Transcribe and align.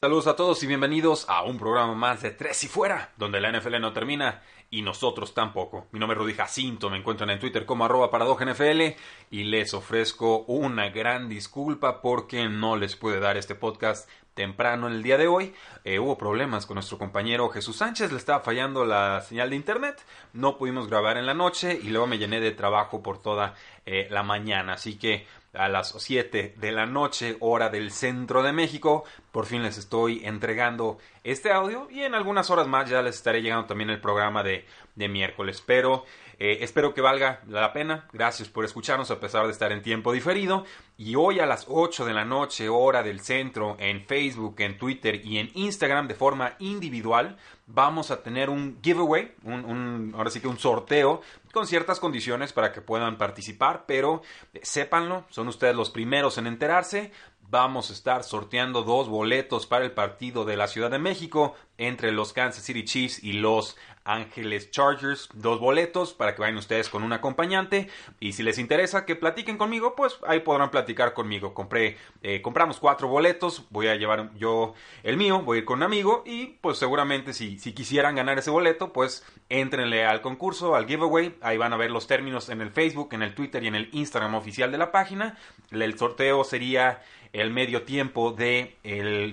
Saludos 0.00 0.28
a 0.28 0.36
todos 0.36 0.62
y 0.62 0.68
bienvenidos 0.68 1.28
a 1.28 1.42
un 1.42 1.58
programa 1.58 1.92
más 1.96 2.22
de 2.22 2.30
Tres 2.30 2.62
y 2.62 2.68
Fuera, 2.68 3.10
donde 3.16 3.40
la 3.40 3.50
NFL 3.50 3.80
no 3.80 3.92
termina 3.92 4.42
y 4.70 4.82
nosotros 4.82 5.34
tampoco. 5.34 5.88
Mi 5.90 5.98
nombre 5.98 6.14
es 6.16 6.22
Rudy 6.22 6.34
Jacinto, 6.34 6.88
me 6.88 6.98
encuentran 6.98 7.30
en 7.30 7.40
Twitter 7.40 7.66
como 7.66 7.84
arroba 7.84 8.08
NFL 8.08 8.94
y 9.32 9.42
les 9.42 9.74
ofrezco 9.74 10.44
una 10.44 10.90
gran 10.90 11.28
disculpa 11.28 12.00
porque 12.00 12.48
no 12.48 12.76
les 12.76 12.94
pude 12.94 13.18
dar 13.18 13.36
este 13.36 13.56
podcast 13.56 14.08
temprano 14.34 14.86
en 14.86 14.92
el 14.92 15.02
día 15.02 15.18
de 15.18 15.26
hoy. 15.26 15.52
Eh, 15.84 15.98
hubo 15.98 16.18
problemas 16.18 16.66
con 16.66 16.74
nuestro 16.74 16.98
compañero 16.98 17.48
Jesús 17.48 17.76
Sánchez, 17.76 18.12
le 18.12 18.18
estaba 18.18 18.40
fallando 18.40 18.84
la 18.84 19.20
señal 19.20 19.50
de 19.50 19.56
internet, 19.56 20.04
no 20.32 20.58
pudimos 20.58 20.88
grabar 20.88 21.16
en 21.16 21.26
la 21.26 21.34
noche 21.34 21.78
y 21.82 21.88
luego 21.88 22.06
me 22.06 22.18
llené 22.18 22.40
de 22.40 22.50
trabajo 22.50 23.02
por 23.02 23.22
toda 23.22 23.54
eh, 23.86 24.06
la 24.10 24.22
mañana, 24.22 24.74
así 24.74 24.98
que 24.98 25.26
a 25.54 25.68
las 25.68 25.94
7 25.96 26.54
de 26.56 26.72
la 26.72 26.86
noche, 26.86 27.36
hora 27.40 27.68
del 27.68 27.90
centro 27.90 28.42
de 28.42 28.52
México. 28.52 29.04
Por 29.32 29.46
fin 29.46 29.62
les 29.62 29.78
estoy 29.78 30.24
entregando 30.24 30.98
este 31.24 31.52
audio 31.52 31.88
y 31.90 32.02
en 32.02 32.14
algunas 32.14 32.50
horas 32.50 32.66
más 32.66 32.88
ya 32.88 33.02
les 33.02 33.16
estaré 33.16 33.42
llegando 33.42 33.66
también 33.66 33.90
el 33.90 34.00
programa 34.00 34.42
de, 34.42 34.66
de 34.94 35.08
miércoles. 35.08 35.62
Pero 35.64 36.04
eh, 36.38 36.58
espero 36.60 36.94
que 36.94 37.00
valga 37.00 37.40
la 37.48 37.72
pena. 37.72 38.06
Gracias 38.12 38.48
por 38.48 38.64
escucharnos 38.64 39.10
a 39.10 39.18
pesar 39.18 39.46
de 39.46 39.52
estar 39.52 39.72
en 39.72 39.82
tiempo 39.82 40.12
diferido. 40.12 40.64
Y 40.96 41.16
hoy 41.16 41.40
a 41.40 41.46
las 41.46 41.66
8 41.68 42.04
de 42.04 42.14
la 42.14 42.24
noche, 42.24 42.68
hora 42.68 43.02
del 43.02 43.20
centro, 43.20 43.76
en 43.80 44.06
Facebook, 44.06 44.56
en 44.58 44.78
Twitter 44.78 45.20
y 45.24 45.38
en 45.38 45.50
Instagram 45.54 45.67
de 45.68 46.14
forma 46.14 46.54
individual, 46.58 47.36
vamos 47.66 48.10
a 48.10 48.22
tener 48.22 48.50
un 48.50 48.78
giveaway, 48.82 49.34
un, 49.44 50.12
ahora 50.16 50.30
sí 50.30 50.40
que 50.40 50.48
un 50.48 50.58
sorteo 50.58 51.20
con 51.52 51.66
ciertas 51.66 52.00
condiciones 52.00 52.52
para 52.52 52.72
que 52.72 52.80
puedan 52.80 53.18
participar, 53.18 53.84
pero 53.86 54.22
eh, 54.54 54.60
sépanlo, 54.62 55.24
son 55.30 55.48
ustedes 55.48 55.74
los 55.74 55.90
primeros 55.90 56.38
en 56.38 56.46
enterarse. 56.46 57.12
Vamos 57.50 57.88
a 57.88 57.94
estar 57.94 58.24
sorteando 58.24 58.82
dos 58.82 59.08
boletos 59.08 59.66
para 59.66 59.84
el 59.84 59.92
partido 59.92 60.44
de 60.44 60.56
la 60.56 60.68
Ciudad 60.68 60.90
de 60.90 60.98
México 60.98 61.54
entre 61.78 62.12
los 62.12 62.34
Kansas 62.34 62.62
City 62.62 62.84
Chiefs 62.84 63.24
y 63.24 63.32
los 63.32 63.76
Ángeles 64.08 64.70
Chargers, 64.70 65.28
dos 65.34 65.60
boletos 65.60 66.14
para 66.14 66.34
que 66.34 66.40
vayan 66.40 66.56
ustedes 66.56 66.88
con 66.88 67.02
un 67.02 67.12
acompañante 67.12 67.88
y 68.20 68.32
si 68.32 68.42
les 68.42 68.58
interesa 68.58 69.04
que 69.04 69.16
platiquen 69.16 69.58
conmigo, 69.58 69.94
pues 69.94 70.18
ahí 70.26 70.40
podrán 70.40 70.70
platicar 70.70 71.12
conmigo. 71.12 71.52
Compré, 71.52 71.98
eh, 72.22 72.40
compramos 72.40 72.78
cuatro 72.78 73.06
boletos, 73.06 73.66
voy 73.68 73.88
a 73.88 73.96
llevar 73.96 74.34
yo 74.34 74.74
el 75.02 75.18
mío, 75.18 75.42
voy 75.42 75.58
a 75.58 75.60
ir 75.60 75.64
con 75.66 75.80
un 75.80 75.82
amigo 75.82 76.22
y 76.24 76.46
pues 76.62 76.78
seguramente 76.78 77.34
si, 77.34 77.58
si 77.58 77.74
quisieran 77.74 78.16
ganar 78.16 78.38
ese 78.38 78.50
boleto, 78.50 78.94
pues 78.94 79.24
entrenle 79.50 80.06
al 80.06 80.22
concurso, 80.22 80.74
al 80.74 80.86
giveaway, 80.86 81.36
ahí 81.42 81.58
van 81.58 81.74
a 81.74 81.76
ver 81.76 81.90
los 81.90 82.06
términos 82.06 82.48
en 82.48 82.62
el 82.62 82.70
Facebook, 82.70 83.10
en 83.12 83.22
el 83.22 83.34
Twitter 83.34 83.62
y 83.62 83.66
en 83.68 83.74
el 83.74 83.90
Instagram 83.92 84.34
oficial 84.34 84.72
de 84.72 84.78
la 84.78 84.90
página. 84.90 85.36
El 85.70 85.98
sorteo 85.98 86.44
sería 86.44 87.02
el 87.34 87.50
medio 87.50 87.82
tiempo 87.82 88.32
de 88.32 88.78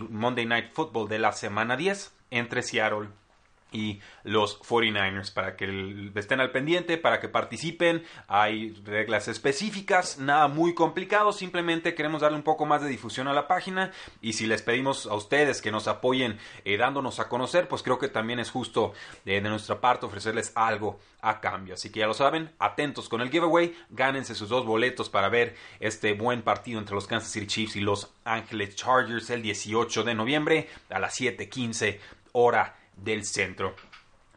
Monday 0.10 0.46
Night 0.46 0.72
Football 0.74 1.08
de 1.08 1.20
la 1.20 1.32
semana 1.32 1.78
10 1.78 2.14
entre 2.30 2.62
Seattle 2.62 3.08
y 3.76 4.00
los 4.24 4.60
49ers 4.62 5.34
para 5.34 5.56
que 5.58 6.12
estén 6.16 6.40
al 6.40 6.52
pendiente, 6.52 6.98
para 6.98 7.20
que 7.20 7.28
participen. 7.28 8.04
Hay 8.28 8.72
reglas 8.86 9.28
específicas, 9.28 10.18
nada 10.18 10.48
muy 10.48 10.74
complicado, 10.74 11.34
simplemente 11.34 11.94
queremos 11.94 12.22
darle 12.22 12.38
un 12.38 12.44
poco 12.44 12.66
más 12.66 12.82
de 12.82 12.88
difusión 12.88 13.28
a 13.28 13.34
la 13.34 13.48
página 13.48 13.92
y 14.22 14.34
si 14.34 14.48
les 14.48 14.62
pedimos 14.62 15.06
a 15.08 15.14
ustedes 15.14 15.62
que 15.62 15.72
nos 15.72 15.88
apoyen 15.88 16.40
eh, 16.64 16.78
dándonos 16.78 17.20
a 17.20 17.28
conocer, 17.28 17.68
pues 17.68 17.84
creo 17.84 18.00
que 18.00 18.08
también 18.08 18.40
es 18.40 18.50
justo 18.50 18.94
de 19.26 19.42
nuestra 19.42 19.82
parte 19.82 20.06
ofrecerles 20.06 20.54
algo 20.56 21.00
a 21.22 21.42
cambio. 21.42 21.74
Así 21.74 21.92
que 21.92 22.00
ya 22.00 22.08
lo 22.08 22.14
saben, 22.14 22.52
atentos 22.60 23.10
con 23.10 23.22
el 23.22 23.30
giveaway, 23.30 23.76
gánense 23.90 24.36
sus 24.36 24.50
dos 24.50 24.66
boletos 24.66 25.10
para 25.10 25.28
ver 25.28 25.56
este 25.80 26.14
buen 26.14 26.44
partido 26.44 26.80
entre 26.80 26.96
los 26.96 27.08
Kansas 27.08 27.32
City 27.32 27.48
Chiefs 27.48 27.76
y 27.76 27.82
los 27.82 28.14
Ángeles 28.24 28.76
Chargers 28.76 29.30
el 29.32 29.42
18 29.42 30.04
de 30.04 30.16
noviembre 30.16 30.70
a 30.90 31.00
las 31.00 31.20
7:15 31.20 32.00
hora 32.32 32.76
del 32.98 33.26
centro. 33.26 33.76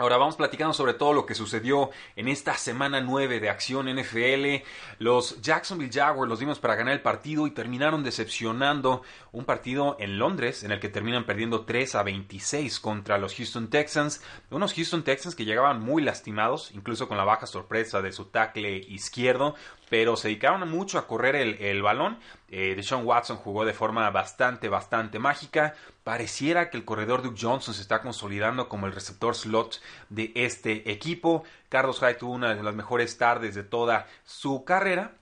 Ahora 0.01 0.17
vamos 0.17 0.37
platicando 0.37 0.73
sobre 0.75 0.95
todo 0.95 1.13
lo 1.13 1.27
que 1.27 1.35
sucedió 1.35 1.91
en 2.15 2.29
esta 2.29 2.55
semana 2.55 3.01
9 3.01 3.41
de 3.41 3.51
acción 3.51 3.93
NFL. 3.93 4.65
Los 5.01 5.43
Jacksonville 5.43 5.91
Jaguars 5.93 6.29
los 6.29 6.39
dimos 6.39 6.61
para 6.61 6.77
ganar 6.77 6.95
el 6.95 7.01
partido 7.01 7.49
y 7.49 7.51
terminaron 7.51 8.05
decepcionando 8.05 9.03
un 9.33 9.45
partido 9.45 9.97
en 9.99 10.21
Londres 10.21 10.63
en 10.63 10.71
el 10.71 10.79
que 10.79 10.89
terminan 10.89 11.27
perdiendo 11.27 11.65
3 11.65 11.97
a 11.97 12.05
26 12.05 12.79
contra 12.79 13.19
los 13.19 13.35
Houston 13.35 13.71
Texans. 13.71 14.23
Unos 14.51 14.73
Houston 14.75 15.03
Texans 15.03 15.35
que 15.35 15.45
llegaban 15.45 15.81
muy 15.81 16.01
lastimados, 16.01 16.71
incluso 16.75 17.09
con 17.09 17.17
la 17.17 17.25
baja 17.25 17.49
sorpresa 17.49 18.01
de 18.01 18.13
su 18.13 18.27
tackle 18.27 18.77
izquierdo 18.77 19.57
pero 19.89 20.17
se 20.17 20.29
dedicaron 20.29 20.69
mucho 20.71 20.99
a 20.99 21.07
correr 21.07 21.37
el, 21.37 21.83
balón. 21.83 22.19
Eh, 22.51 22.75
Deshaun 22.75 23.05
Watson 23.05 23.37
jugó 23.37 23.65
de 23.65 23.75
forma 23.75 24.09
bastante, 24.11 24.69
bastante 24.69 25.19
mágica. 25.19 25.75
Pareciera 26.05 26.71
que 26.71 26.77
el 26.77 26.85
corredor 26.85 27.23
Duke 27.23 27.39
Johnson 27.41 27.75
se 27.75 27.83
está 27.83 28.01
consolidando 28.01 28.69
como 28.69 28.87
el 28.87 28.93
receptor 28.93 29.35
slot 29.35 29.81
de 30.09 30.33
este 30.35 30.91
equipo. 30.91 31.45
Carlos 31.69 32.01
Hyde 32.01 32.15
tuvo 32.15 32.33
una 32.33 32.55
de 32.55 32.63
las 32.63 32.75
mejores 32.75 33.19
tardes 33.19 33.55
de 33.55 33.65
toda 33.65 34.07
su 34.25 34.65
carrera. 34.65 35.13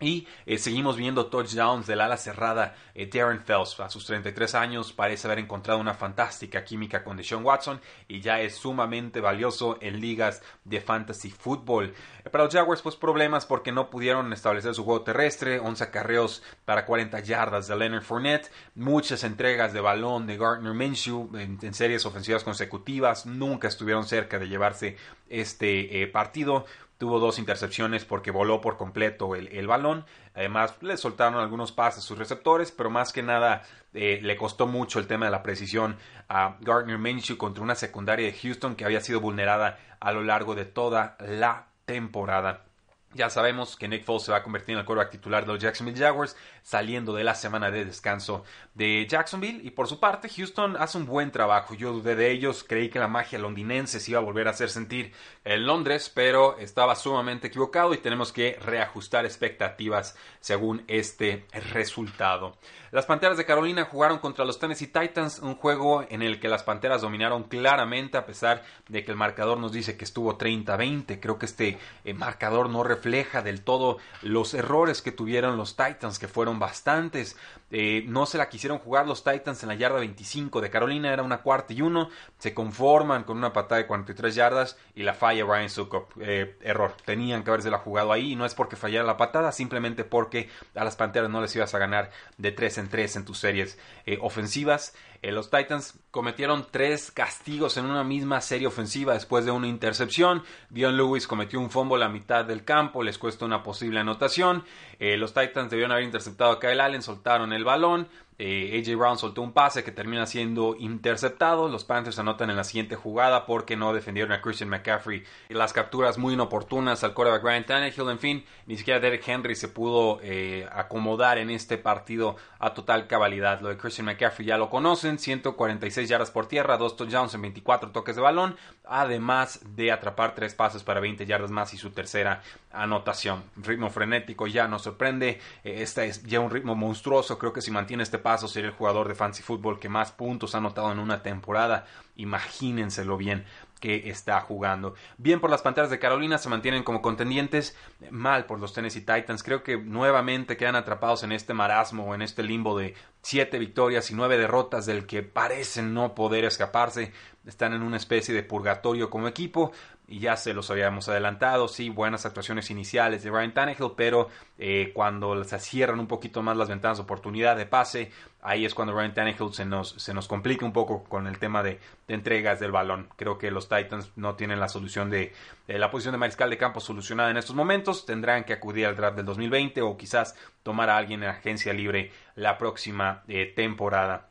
Y 0.00 0.28
eh, 0.46 0.58
seguimos 0.58 0.96
viendo 0.96 1.26
touchdowns 1.26 1.88
del 1.88 2.00
ala 2.00 2.16
cerrada 2.16 2.76
eh, 2.94 3.10
Darren 3.12 3.42
Phelps. 3.42 3.80
A 3.80 3.90
sus 3.90 4.06
33 4.06 4.54
años 4.54 4.92
parece 4.92 5.26
haber 5.26 5.40
encontrado 5.40 5.80
una 5.80 5.92
fantástica 5.92 6.62
química 6.62 7.02
con 7.02 7.16
Deshaun 7.16 7.44
Watson 7.44 7.80
y 8.06 8.20
ya 8.20 8.40
es 8.40 8.54
sumamente 8.54 9.20
valioso 9.20 9.76
en 9.80 10.00
ligas 10.00 10.40
de 10.62 10.80
fantasy 10.80 11.30
football. 11.32 11.92
Eh, 12.24 12.30
para 12.30 12.44
los 12.44 12.54
Jaguars, 12.54 12.80
pues 12.80 12.94
problemas 12.94 13.44
porque 13.44 13.72
no 13.72 13.90
pudieron 13.90 14.32
establecer 14.32 14.72
su 14.72 14.84
juego 14.84 15.02
terrestre. 15.02 15.58
11 15.58 15.82
acarreos 15.82 16.44
para 16.64 16.86
40 16.86 17.18
yardas 17.18 17.66
de 17.66 17.74
Leonard 17.74 18.04
Fournette. 18.04 18.52
Muchas 18.76 19.24
entregas 19.24 19.72
de 19.72 19.80
balón 19.80 20.28
de 20.28 20.36
Gardner 20.36 20.74
Minshew 20.74 21.36
en, 21.36 21.74
series 21.74 22.06
ofensivas 22.06 22.44
consecutivas. 22.44 23.26
Nunca 23.26 23.66
estuvieron 23.66 24.06
cerca 24.06 24.38
de 24.38 24.48
llevarse 24.48 24.96
este 25.28 26.06
partido 26.06 26.66
tuvo 26.98 27.20
dos 27.20 27.38
intercepciones 27.38 28.04
porque 28.04 28.32
voló 28.32 28.60
por 28.60 28.76
completo 28.76 29.34
el, 29.36 29.66
balón. 29.66 30.04
Además, 30.34 30.74
le 30.82 30.96
soltaron 30.96 31.40
algunos 31.40 31.72
pases 31.72 32.04
a 32.04 32.06
sus 32.06 32.18
receptores, 32.18 32.72
pero 32.72 32.90
más 32.90 33.12
que 33.12 33.22
nada 33.22 33.62
eh, 33.94 34.18
le 34.22 34.36
costó 34.36 34.66
mucho 34.66 34.98
el 34.98 35.06
tema 35.06 35.26
de 35.26 35.30
la 35.30 35.42
precisión 35.42 35.96
a 36.28 36.56
Gardner 36.60 36.98
Minshew 36.98 37.36
contra 37.36 37.62
una 37.62 37.76
secundaria 37.76 38.26
de 38.26 38.36
Houston 38.36 38.74
que 38.74 38.84
había 38.84 39.00
sido 39.00 39.20
vulnerada 39.20 39.78
a 40.00 40.12
lo 40.12 40.22
largo 40.22 40.54
de 40.54 40.64
toda 40.64 41.16
la 41.20 41.68
temporada. 41.86 42.67
Ya 43.14 43.30
sabemos 43.30 43.74
que 43.76 43.88
Nick 43.88 44.04
Foles 44.04 44.24
se 44.24 44.32
va 44.32 44.38
a 44.38 44.42
convertir 44.42 44.74
en 44.74 44.80
el 44.80 44.84
quarterback 44.84 45.10
titular 45.10 45.46
de 45.46 45.52
los 45.54 45.62
Jacksonville 45.62 45.98
Jaguars, 45.98 46.36
saliendo 46.62 47.14
de 47.14 47.24
la 47.24 47.34
semana 47.34 47.70
de 47.70 47.86
descanso 47.86 48.44
de 48.74 49.06
Jacksonville. 49.08 49.62
Y 49.64 49.70
por 49.70 49.88
su 49.88 49.98
parte, 49.98 50.28
Houston 50.28 50.76
hace 50.76 50.98
un 50.98 51.06
buen 51.06 51.30
trabajo. 51.30 51.74
Yo 51.74 51.92
dudé 51.92 52.16
de 52.16 52.30
ellos, 52.30 52.66
creí 52.68 52.90
que 52.90 52.98
la 52.98 53.08
magia 53.08 53.38
londinense 53.38 53.98
se 53.98 54.10
iba 54.10 54.20
a 54.20 54.22
volver 54.22 54.46
a 54.46 54.50
hacer 54.50 54.68
sentir 54.68 55.14
en 55.44 55.66
Londres, 55.66 56.12
pero 56.14 56.58
estaba 56.58 56.94
sumamente 56.96 57.46
equivocado 57.46 57.94
y 57.94 57.98
tenemos 57.98 58.30
que 58.30 58.58
reajustar 58.62 59.24
expectativas 59.24 60.14
según 60.40 60.84
este 60.86 61.46
resultado. 61.72 62.58
Las 62.90 63.04
Panteras 63.04 63.36
de 63.36 63.44
Carolina 63.44 63.84
jugaron 63.84 64.18
contra 64.18 64.46
los 64.46 64.58
Tennessee 64.58 64.86
Titans, 64.86 65.40
un 65.40 65.56
juego 65.56 66.06
en 66.08 66.22
el 66.22 66.40
que 66.40 66.48
las 66.48 66.62
Panteras 66.62 67.02
dominaron 67.02 67.44
claramente, 67.44 68.16
a 68.16 68.24
pesar 68.24 68.62
de 68.88 69.04
que 69.04 69.10
el 69.10 69.16
marcador 69.16 69.58
nos 69.58 69.72
dice 69.72 69.98
que 69.98 70.06
estuvo 70.06 70.38
30-20. 70.38 71.20
Creo 71.20 71.38
que 71.38 71.44
este 71.44 71.78
eh, 72.04 72.14
marcador 72.14 72.70
no 72.70 72.84
refleja 72.84 73.42
del 73.42 73.60
todo 73.60 73.98
los 74.22 74.54
errores 74.54 75.02
que 75.02 75.12
tuvieron 75.12 75.58
los 75.58 75.76
Titans, 75.76 76.18
que 76.18 76.28
fueron 76.28 76.58
bastantes. 76.58 77.36
Eh, 77.70 78.04
no 78.06 78.24
se 78.24 78.38
la 78.38 78.48
quisieron 78.48 78.78
jugar 78.78 79.06
los 79.06 79.22
Titans 79.22 79.62
en 79.62 79.68
la 79.68 79.74
yarda 79.74 79.98
25 79.98 80.60
de 80.60 80.70
Carolina, 80.70 81.12
era 81.12 81.22
una 81.22 81.42
cuarta 81.42 81.72
y 81.72 81.82
uno. 81.82 82.08
Se 82.38 82.54
conforman 82.54 83.24
con 83.24 83.36
una 83.36 83.52
patada 83.52 83.80
de 83.80 83.86
43 83.86 84.34
yardas 84.34 84.78
y 84.94 85.02
la 85.02 85.14
falla 85.14 85.44
Ryan 85.44 85.70
Sukop. 85.70 86.12
Eh, 86.20 86.56
error, 86.62 86.94
tenían 87.04 87.44
que 87.44 87.50
haberse 87.50 87.70
la 87.70 87.78
jugado 87.78 88.12
ahí 88.12 88.32
y 88.32 88.36
no 88.36 88.46
es 88.46 88.54
porque 88.54 88.76
fallara 88.76 89.04
la 89.04 89.16
patada, 89.16 89.52
simplemente 89.52 90.04
porque 90.04 90.48
a 90.74 90.84
las 90.84 90.96
Panteras 90.96 91.30
no 91.30 91.40
les 91.40 91.54
ibas 91.56 91.74
a 91.74 91.78
ganar 91.78 92.10
de 92.38 92.52
3 92.52 92.78
en 92.78 92.88
3 92.88 93.16
en 93.16 93.24
tus 93.24 93.38
series 93.38 93.78
eh, 94.06 94.18
ofensivas. 94.20 94.94
Eh, 95.22 95.32
los 95.32 95.50
Titans 95.50 95.98
cometieron 96.10 96.66
tres 96.70 97.10
castigos 97.10 97.76
en 97.76 97.86
una 97.86 98.04
misma 98.04 98.40
serie 98.40 98.66
ofensiva 98.66 99.14
después 99.14 99.44
de 99.44 99.50
una 99.50 99.66
intercepción. 99.66 100.42
Dion 100.70 100.96
Lewis 100.96 101.26
cometió 101.26 101.60
un 101.60 101.70
fumble 101.70 102.04
a 102.04 102.08
mitad 102.08 102.44
del 102.44 102.64
campo, 102.64 103.02
les 103.02 103.18
cuesta 103.18 103.44
una 103.44 103.62
posible 103.62 104.00
anotación. 104.00 104.64
Eh, 104.98 105.16
los 105.16 105.34
Titans 105.34 105.70
debieron 105.70 105.92
haber 105.92 106.04
interceptado 106.04 106.52
a 106.52 106.60
Kyle 106.60 106.80
Allen, 106.80 107.02
soltaron 107.02 107.52
el 107.52 107.64
balón. 107.64 108.08
Eh, 108.40 108.80
AJ 108.80 108.96
Brown 108.96 109.18
soltó 109.18 109.42
un 109.42 109.52
pase 109.52 109.82
que 109.82 109.90
termina 109.90 110.24
siendo 110.24 110.76
interceptado. 110.78 111.68
Los 111.68 111.82
Panthers 111.82 112.20
anotan 112.20 112.50
en 112.50 112.56
la 112.56 112.62
siguiente 112.62 112.94
jugada 112.94 113.46
porque 113.46 113.76
no 113.76 113.92
defendieron 113.92 114.30
a 114.30 114.40
Christian 114.40 114.70
McCaffrey. 114.70 115.24
Las 115.48 115.72
capturas 115.72 116.18
muy 116.18 116.34
inoportunas 116.34 117.02
al 117.02 117.14
quarterback 117.14 117.42
Ryan 117.42 117.66
Tannehill. 117.66 118.08
En 118.10 118.18
fin, 118.20 118.44
ni 118.66 118.76
siquiera 118.76 119.00
Derek 119.00 119.26
Henry 119.26 119.56
se 119.56 119.66
pudo 119.66 120.20
eh, 120.22 120.68
acomodar 120.70 121.38
en 121.38 121.50
este 121.50 121.78
partido 121.78 122.36
a 122.60 122.74
total 122.74 123.08
cabalidad. 123.08 123.60
Lo 123.60 123.70
de 123.70 123.76
Christian 123.76 124.06
McCaffrey 124.06 124.46
ya 124.46 124.56
lo 124.56 124.70
conocen. 124.70 125.18
146 125.18 126.08
yardas 126.08 126.30
por 126.30 126.46
tierra, 126.46 126.76
dos 126.76 126.96
touchdowns 126.96 127.34
en 127.34 127.42
24 127.42 127.90
toques 127.90 128.14
de 128.14 128.22
balón. 128.22 128.56
Además 128.84 129.60
de 129.74 129.90
atrapar 129.90 130.36
tres 130.36 130.54
pases 130.54 130.84
para 130.84 131.00
20 131.00 131.26
yardas 131.26 131.50
más 131.50 131.74
y 131.74 131.76
su 131.76 131.90
tercera 131.90 132.42
anotación. 132.70 133.42
Ritmo 133.56 133.90
frenético 133.90 134.46
ya 134.46 134.68
nos 134.68 134.82
sorprende. 134.82 135.40
Este 135.64 136.06
es 136.06 136.22
ya 136.22 136.38
un 136.38 136.50
ritmo 136.50 136.76
monstruoso. 136.76 137.36
Creo 137.36 137.52
que 137.52 137.62
si 137.62 137.72
mantiene 137.72 138.04
este 138.04 138.18
paso 138.28 138.46
sería 138.46 138.68
el 138.68 138.76
jugador 138.76 139.08
de 139.08 139.14
fantasy 139.14 139.42
fútbol 139.42 139.80
que 139.80 139.88
más 139.88 140.12
puntos 140.12 140.54
ha 140.54 140.58
anotado 140.58 140.92
en 140.92 140.98
una 140.98 141.22
temporada. 141.22 141.86
Imagínenselo 142.16 143.16
bien 143.16 143.46
que 143.80 144.10
está 144.10 144.38
jugando. 144.42 144.94
Bien 145.16 145.40
por 145.40 145.48
las 145.48 145.62
Panteras 145.62 145.88
de 145.88 145.98
Carolina, 145.98 146.36
se 146.36 146.50
mantienen 146.50 146.82
como 146.82 147.00
contendientes. 147.00 147.74
Mal 148.10 148.44
por 148.44 148.60
los 148.60 148.74
Tennessee 148.74 149.00
Titans. 149.00 149.42
Creo 149.42 149.62
que 149.62 149.78
nuevamente 149.78 150.58
quedan 150.58 150.76
atrapados 150.76 151.22
en 151.22 151.32
este 151.32 151.54
marasmo 151.54 152.14
en 152.14 152.20
este 152.20 152.42
limbo 152.42 152.78
de 152.78 152.94
siete 153.22 153.58
victorias 153.58 154.10
y 154.10 154.14
nueve 154.14 154.36
derrotas 154.36 154.84
del 154.84 155.06
que 155.06 155.22
parecen 155.22 155.94
no 155.94 156.14
poder 156.14 156.44
escaparse. 156.44 157.12
Están 157.46 157.72
en 157.72 157.80
una 157.80 157.96
especie 157.96 158.34
de 158.34 158.42
purgatorio 158.42 159.08
como 159.08 159.26
equipo 159.26 159.72
y 160.08 160.20
ya 160.20 160.36
se 160.36 160.54
los 160.54 160.70
habíamos 160.70 161.08
adelantado, 161.08 161.68
sí, 161.68 161.90
buenas 161.90 162.24
actuaciones 162.24 162.70
iniciales 162.70 163.22
de 163.22 163.30
Ryan 163.30 163.52
Tannehill, 163.52 163.92
pero 163.94 164.28
eh, 164.58 164.90
cuando 164.94 165.44
se 165.44 165.60
cierran 165.60 166.00
un 166.00 166.06
poquito 166.06 166.42
más 166.42 166.56
las 166.56 166.68
ventanas 166.68 166.96
de 166.96 167.04
oportunidad 167.04 167.56
de 167.56 167.66
pase, 167.66 168.10
ahí 168.40 168.64
es 168.64 168.74
cuando 168.74 168.94
Ryan 168.94 169.12
Tannehill 169.12 169.52
se 169.52 169.66
nos, 169.66 169.90
se 169.90 170.14
nos 170.14 170.26
complica 170.26 170.64
un 170.64 170.72
poco 170.72 171.04
con 171.04 171.26
el 171.26 171.38
tema 171.38 171.62
de, 171.62 171.78
entregas 172.08 172.58
del 172.58 172.72
balón. 172.72 173.10
Creo 173.16 173.36
que 173.36 173.50
los 173.50 173.68
Titans 173.68 174.12
no 174.16 174.34
tienen 174.34 174.58
la 174.58 174.68
solución 174.68 175.10
de, 175.10 175.34
la 175.66 175.90
posición 175.90 176.12
de 176.12 176.18
mariscal 176.18 176.48
de 176.48 176.56
campo 176.56 176.80
solucionada 176.80 177.30
en 177.30 177.36
estos 177.36 177.54
momentos, 177.54 178.06
tendrán 178.06 178.44
que 178.44 178.54
acudir 178.54 178.86
al 178.86 178.96
draft 178.96 179.16
del 179.16 179.26
2020 179.26 179.82
o 179.82 179.98
quizás 179.98 180.34
tomar 180.62 180.88
a 180.88 180.96
alguien 180.96 181.22
en 181.22 181.28
agencia 181.28 181.74
libre 181.74 182.12
la 182.34 182.56
próxima 182.56 183.24
eh, 183.28 183.52
temporada. 183.54 184.27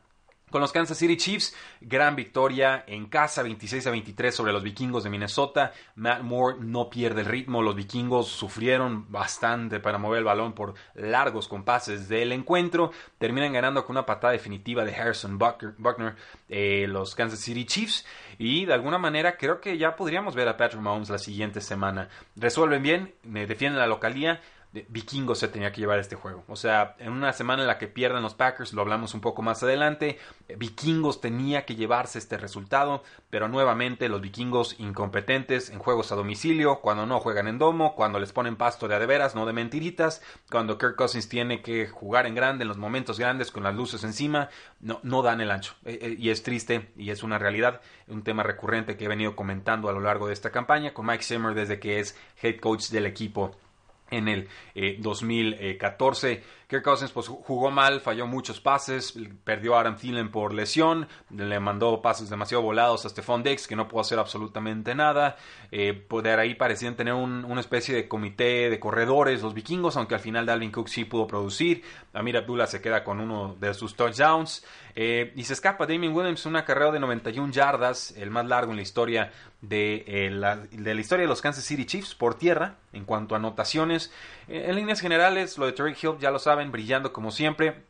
Con 0.50 0.62
los 0.62 0.72
Kansas 0.72 0.96
City 0.96 1.18
Chiefs, 1.18 1.54
gran 1.80 2.16
victoria 2.16 2.84
en 2.86 3.06
casa, 3.06 3.42
26 3.42 3.86
a 3.86 3.90
23 3.90 4.34
sobre 4.34 4.52
los 4.52 4.62
vikingos 4.62 5.04
de 5.04 5.10
Minnesota. 5.10 5.72
Matt 5.94 6.22
Moore 6.22 6.56
no 6.60 6.88
pierde 6.88 7.20
el 7.20 7.26
ritmo, 7.26 7.60
los 7.60 7.76
vikingos 7.76 8.28
sufrieron 8.28 9.10
bastante 9.12 9.78
para 9.78 9.98
mover 9.98 10.20
el 10.20 10.24
balón 10.24 10.54
por 10.54 10.72
largos 10.94 11.48
compases 11.48 12.08
del 12.08 12.32
encuentro. 12.32 12.92
Terminan 13.18 13.52
ganando 13.52 13.84
con 13.84 13.96
una 13.96 14.06
patada 14.06 14.32
definitiva 14.32 14.84
de 14.86 14.94
Harrison 14.94 15.38
Buckner, 15.38 16.16
eh, 16.48 16.86
los 16.88 17.14
Kansas 17.14 17.40
City 17.40 17.66
Chiefs. 17.66 18.06
Y 18.38 18.64
de 18.64 18.72
alguna 18.72 18.96
manera 18.96 19.36
creo 19.36 19.60
que 19.60 19.76
ya 19.76 19.96
podríamos 19.96 20.34
ver 20.34 20.48
a 20.48 20.56
Patrick 20.56 20.80
Mahomes 20.80 21.10
la 21.10 21.18
siguiente 21.18 21.60
semana. 21.60 22.08
Resuelven 22.36 22.82
bien, 22.82 23.14
defienden 23.22 23.80
la 23.80 23.86
localía 23.86 24.40
Vikingos 24.88 25.38
se 25.38 25.48
tenía 25.48 25.72
que 25.72 25.80
llevar 25.80 25.98
este 25.98 26.16
juego. 26.16 26.44
O 26.48 26.56
sea, 26.56 26.96
en 26.98 27.12
una 27.12 27.32
semana 27.32 27.62
en 27.62 27.68
la 27.68 27.78
que 27.78 27.88
pierden 27.88 28.22
los 28.22 28.34
Packers, 28.34 28.72
lo 28.72 28.82
hablamos 28.82 29.14
un 29.14 29.20
poco 29.20 29.42
más 29.42 29.62
adelante, 29.62 30.18
Vikingos 30.56 31.20
tenía 31.20 31.64
que 31.64 31.76
llevarse 31.76 32.18
este 32.18 32.38
resultado, 32.38 33.02
pero 33.30 33.48
nuevamente 33.48 34.08
los 34.08 34.20
Vikingos 34.20 34.78
incompetentes 34.78 35.70
en 35.70 35.78
juegos 35.78 36.12
a 36.12 36.16
domicilio, 36.16 36.80
cuando 36.80 37.06
no 37.06 37.20
juegan 37.20 37.48
en 37.48 37.58
domo, 37.58 37.94
cuando 37.94 38.18
les 38.18 38.32
ponen 38.32 38.56
pasto 38.56 38.88
de 38.88 38.94
adeveras, 38.94 39.34
no 39.34 39.46
de 39.46 39.52
mentiritas, 39.52 40.22
cuando 40.50 40.78
Kirk 40.78 40.96
Cousins 40.96 41.28
tiene 41.28 41.62
que 41.62 41.86
jugar 41.88 42.26
en 42.26 42.34
grande 42.34 42.62
en 42.62 42.68
los 42.68 42.78
momentos 42.78 43.18
grandes 43.18 43.50
con 43.50 43.62
las 43.62 43.74
luces 43.74 44.04
encima, 44.04 44.48
no, 44.80 45.00
no 45.02 45.22
dan 45.22 45.40
el 45.40 45.50
ancho. 45.50 45.74
Eh, 45.84 45.98
eh, 46.02 46.16
y 46.18 46.30
es 46.30 46.42
triste 46.42 46.90
y 46.96 47.10
es 47.10 47.22
una 47.22 47.38
realidad, 47.38 47.80
un 48.06 48.22
tema 48.22 48.42
recurrente 48.42 48.96
que 48.96 49.04
he 49.04 49.08
venido 49.08 49.36
comentando 49.36 49.88
a 49.88 49.92
lo 49.92 50.00
largo 50.00 50.26
de 50.26 50.32
esta 50.32 50.50
campaña 50.50 50.94
con 50.94 51.06
Mike 51.06 51.24
Zimmer 51.24 51.54
desde 51.54 51.78
que 51.78 52.00
es 52.00 52.16
head 52.42 52.60
coach 52.60 52.88
del 52.88 53.06
equipo 53.06 53.56
en 54.10 54.28
el 54.28 54.48
2014. 55.00 56.42
Kirk 56.68 56.84
Cousins 56.84 57.10
pues, 57.12 57.28
jugó 57.28 57.70
mal, 57.70 58.02
falló 58.02 58.26
muchos 58.26 58.60
pases, 58.60 59.14
perdió 59.42 59.74
a 59.74 59.80
Aaron 59.80 59.96
Thielen 59.96 60.30
por 60.30 60.52
lesión, 60.52 61.08
le 61.34 61.58
mandó 61.60 62.02
pases 62.02 62.28
demasiado 62.28 62.62
volados 62.62 63.06
a 63.06 63.08
Stephon 63.08 63.42
Dex 63.42 63.66
que 63.66 63.74
no 63.74 63.88
pudo 63.88 64.02
hacer 64.02 64.18
absolutamente 64.18 64.94
nada. 64.94 65.36
Eh, 65.72 65.94
pues, 66.06 66.26
ahí 66.26 66.54
parecían 66.54 66.94
tener 66.94 67.14
una 67.14 67.60
especie 67.60 67.94
de 67.94 68.06
comité 68.06 68.68
de 68.68 68.78
corredores 68.78 69.40
los 69.40 69.54
vikingos, 69.54 69.96
aunque 69.96 70.14
al 70.14 70.20
final 70.20 70.44
Dalvin 70.44 70.70
Cook 70.70 70.88
sí 70.88 71.06
pudo 71.06 71.26
producir. 71.26 71.82
Amir 72.12 72.36
Abdullah 72.36 72.66
se 72.66 72.82
queda 72.82 73.02
con 73.02 73.18
uno 73.20 73.56
de 73.58 73.72
sus 73.72 73.96
touchdowns. 73.96 74.62
Eh, 74.94 75.32
y 75.36 75.44
se 75.44 75.54
escapa 75.54 75.86
Damien 75.86 76.12
Williams, 76.12 76.44
una 76.44 76.66
carrera 76.66 76.90
de 76.90 77.00
91 77.00 77.50
yardas, 77.50 78.10
el 78.16 78.30
más 78.30 78.44
largo 78.44 78.72
en 78.72 78.76
la 78.76 78.82
historia 78.82 79.32
de, 79.62 80.04
eh, 80.06 80.30
la, 80.30 80.56
de 80.56 80.94
la 80.94 81.00
historia 81.00 81.22
de 81.22 81.28
los 81.28 81.40
Kansas 81.40 81.64
City 81.64 81.86
Chiefs 81.86 82.14
por 82.14 82.34
tierra 82.34 82.74
en 82.92 83.04
cuanto 83.04 83.34
a 83.34 83.38
anotaciones. 83.38 84.12
En 84.48 84.74
líneas 84.76 85.00
generales, 85.00 85.58
lo 85.58 85.66
de 85.66 85.72
Tariq 85.72 86.02
Hill 86.02 86.18
ya 86.20 86.30
lo 86.30 86.38
saben 86.38 86.72
brillando 86.72 87.12
como 87.12 87.30
siempre. 87.30 87.82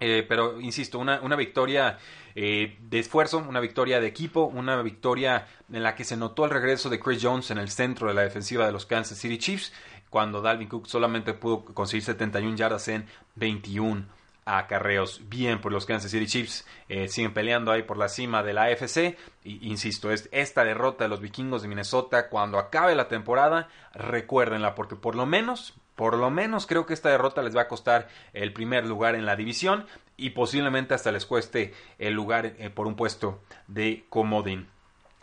Eh, 0.00 0.26
pero 0.28 0.60
insisto, 0.60 0.98
una, 0.98 1.20
una 1.20 1.36
victoria 1.36 1.98
eh, 2.34 2.76
de 2.80 2.98
esfuerzo, 2.98 3.38
una 3.38 3.60
victoria 3.60 4.00
de 4.00 4.08
equipo, 4.08 4.44
una 4.44 4.82
victoria 4.82 5.46
en 5.72 5.82
la 5.84 5.94
que 5.94 6.02
se 6.02 6.16
notó 6.16 6.44
el 6.44 6.50
regreso 6.50 6.90
de 6.90 6.98
Chris 6.98 7.20
Jones 7.22 7.52
en 7.52 7.58
el 7.58 7.70
centro 7.70 8.08
de 8.08 8.14
la 8.14 8.22
defensiva 8.22 8.66
de 8.66 8.72
los 8.72 8.84
Kansas 8.84 9.18
City 9.18 9.38
Chiefs, 9.38 9.72
cuando 10.10 10.42
Dalvin 10.42 10.68
Cook 10.68 10.88
solamente 10.88 11.34
pudo 11.34 11.64
conseguir 11.64 12.02
71 12.02 12.56
yardas 12.56 12.88
en 12.88 13.06
21 13.36 14.06
acarreos. 14.44 15.22
Bien 15.28 15.60
por 15.60 15.72
los 15.72 15.86
Kansas 15.86 16.10
City 16.10 16.26
Chiefs, 16.26 16.66
eh, 16.88 17.08
siguen 17.08 17.34
peleando 17.34 17.72
ahí 17.72 17.82
por 17.82 17.96
la 17.96 18.08
cima 18.08 18.42
de 18.42 18.52
la 18.52 18.64
AFC. 18.64 19.16
Insisto, 19.44 20.10
es 20.10 20.28
esta 20.32 20.64
derrota 20.64 21.04
de 21.04 21.10
los 21.10 21.20
vikingos 21.20 21.62
de 21.62 21.68
Minnesota, 21.68 22.28
cuando 22.28 22.58
acabe 22.58 22.94
la 22.94 23.08
temporada, 23.08 23.68
recuérdenla, 23.94 24.74
porque 24.74 24.96
por 24.96 25.14
lo 25.14 25.26
menos 25.26 25.74
por 25.94 26.16
lo 26.16 26.30
menos 26.30 26.66
creo 26.66 26.86
que 26.86 26.94
esta 26.94 27.10
derrota 27.10 27.42
les 27.42 27.54
va 27.54 27.62
a 27.62 27.68
costar 27.68 28.08
el 28.32 28.52
primer 28.54 28.86
lugar 28.86 29.14
en 29.14 29.26
la 29.26 29.36
división 29.36 29.86
y 30.16 30.30
posiblemente 30.30 30.94
hasta 30.94 31.12
les 31.12 31.26
cueste 31.26 31.74
el 31.98 32.14
lugar 32.14 32.46
eh, 32.46 32.70
por 32.70 32.86
un 32.86 32.96
puesto 32.96 33.42
de 33.68 34.06
comodín. 34.08 34.68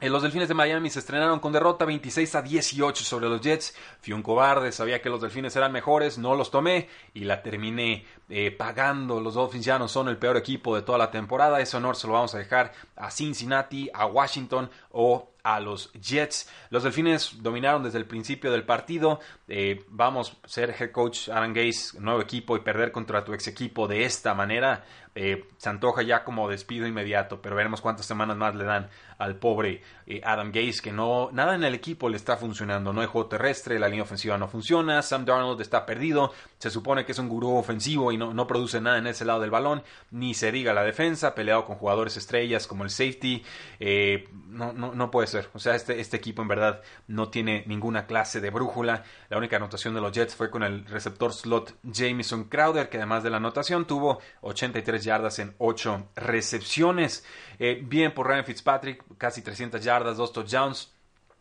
Eh, 0.02 0.10
los 0.10 0.24
Delfines 0.24 0.48
de 0.48 0.54
Miami 0.54 0.90
se 0.90 1.00
estrenaron 1.00 1.40
con 1.40 1.52
derrota 1.52 1.84
26 1.84 2.36
a 2.36 2.42
18 2.42 3.04
sobre 3.04 3.28
los 3.28 3.42
Jets. 3.42 3.76
Fui 4.00 4.14
un 4.14 4.22
cobarde, 4.22 4.72
sabía 4.72 5.02
que 5.02 5.10
los 5.10 5.20
Delfines 5.20 5.54
eran 5.58 5.74
mejores, 5.74 6.18
no 6.18 6.36
los 6.36 6.52
tomé 6.52 6.88
y 7.14 7.26
la 7.26 7.42
terminé 7.42 8.06
eh, 8.30 8.52
pagando. 8.52 9.20
Los 9.20 9.34
Dolphins 9.34 9.66
ya 9.66 9.78
no 9.78 9.90
son 9.90 10.08
el 10.08 10.18
peor 10.18 10.38
equipo 10.38 10.74
de 10.74 10.84
toda 10.84 10.98
la 10.98 11.12
temporada. 11.12 11.60
Ese 11.60 11.76
honor 11.76 11.98
se 11.98 12.08
lo 12.08 12.14
vamos 12.14 12.34
a 12.34 12.38
dejar 12.38 12.72
a 12.96 13.12
Cincinnati, 13.12 13.90
a 13.94 14.06
Washington 14.06 14.70
o 14.92 15.32
a 15.44 15.60
los 15.60 15.92
Jets. 15.94 16.50
Los 16.70 16.84
Delfines 16.84 17.42
dominaron 17.42 17.84
desde 17.84 17.98
el 17.98 18.06
principio 18.06 18.54
del 18.54 18.64
partido. 18.64 19.20
Eh, 19.50 19.84
vamos, 19.90 20.38
ser 20.46 20.74
head 20.80 20.92
coach 20.92 21.28
Aaron 21.28 21.54
Gase, 21.54 22.00
nuevo 22.00 22.22
equipo 22.22 22.56
y 22.56 22.62
perder 22.62 22.94
contra 22.94 23.26
tu 23.26 23.34
ex 23.34 23.48
equipo 23.48 23.86
de 23.88 24.06
esta 24.06 24.34
manera 24.34 24.86
eh, 25.22 25.46
se 25.58 25.70
antoja 25.70 26.02
ya 26.02 26.24
como 26.24 26.48
despido 26.50 26.88
inmediato, 26.88 27.42
pero 27.42 27.54
veremos 27.56 27.82
cuántas 27.82 28.06
semanas 28.06 28.38
más 28.38 28.56
le 28.56 28.64
dan 28.64 28.90
al 29.20 29.36
pobre 29.36 29.84
eh, 30.08 30.22
Adam 30.24 30.52
Gase, 30.52 30.82
que 30.82 30.92
no, 30.92 31.30
nada 31.32 31.54
en 31.54 31.64
el 31.64 31.76
equipo 31.76 32.10
le 32.10 32.18
está 32.18 32.38
funcionando, 32.38 32.92
no 32.92 33.02
hay 33.02 33.08
juego 33.08 33.28
terrestre, 33.28 33.78
la 33.78 33.88
línea 33.88 34.04
ofensiva 34.04 34.38
no 34.38 34.48
funciona, 34.48 35.02
Sam 35.04 35.26
Darnold 35.26 35.62
está 35.62 35.86
perdido, 35.86 36.34
se 36.58 36.72
supone 36.72 37.06
que 37.06 37.12
es 37.12 37.20
un 37.20 37.30
gurú 37.30 37.56
ofensivo 37.56 38.12
y 38.12 38.18
no, 38.18 38.34
no 38.34 38.48
produce 38.48 38.82
nada 38.82 38.98
en 38.98 39.06
ese 39.06 39.26
lado 39.26 39.42
del 39.42 39.52
balón, 39.52 39.84
ni 40.10 40.34
se 40.34 40.52
diga 40.52 40.74
la 40.74 40.84
defensa, 40.84 41.36
peleado 41.36 41.66
con 41.66 41.76
jugadores 41.76 42.18
estrellas 42.18 42.66
como 42.66 42.84
el 42.84 42.90
safety, 42.90 43.44
eh, 43.80 44.28
no, 44.48 44.74
no, 44.74 44.96
no 44.96 45.12
puede 45.12 45.28
ser, 45.28 45.50
o 45.54 45.60
sea, 45.60 45.76
este, 45.76 46.00
este 46.00 46.18
equipo 46.18 46.42
en 46.42 46.48
verdad 46.48 46.82
no 47.08 47.30
tiene 47.30 47.64
ninguna 47.68 48.08
clase 48.08 48.42
de 48.42 48.50
brújula, 48.50 49.04
la 49.30 49.38
única 49.38 49.58
anotación 49.58 49.94
de 49.94 50.02
los 50.02 50.12
Jets 50.12 50.36
fue 50.36 50.50
con 50.50 50.64
el 50.64 50.86
receptor 50.86 51.34
slot 51.34 51.76
Jamison 51.94 52.46
Crowder, 52.46 52.90
que 52.90 52.98
además 52.98 53.24
de 53.24 53.30
la 53.30 53.38
anotación 53.38 53.86
tuvo 53.86 54.20
83 54.42 55.04
yardas 55.04 55.40
en 55.40 55.54
8 55.58 56.10
recepciones. 56.16 57.26
Eh, 57.60 57.82
bien 57.84 58.14
por 58.14 58.28
Ryan 58.28 58.46
Fitzpatrick, 58.46 59.04
casi 59.18 59.42
300 59.42 59.84
yardas, 59.84 60.18
dos 60.18 60.34
touchdowns. 60.34 60.94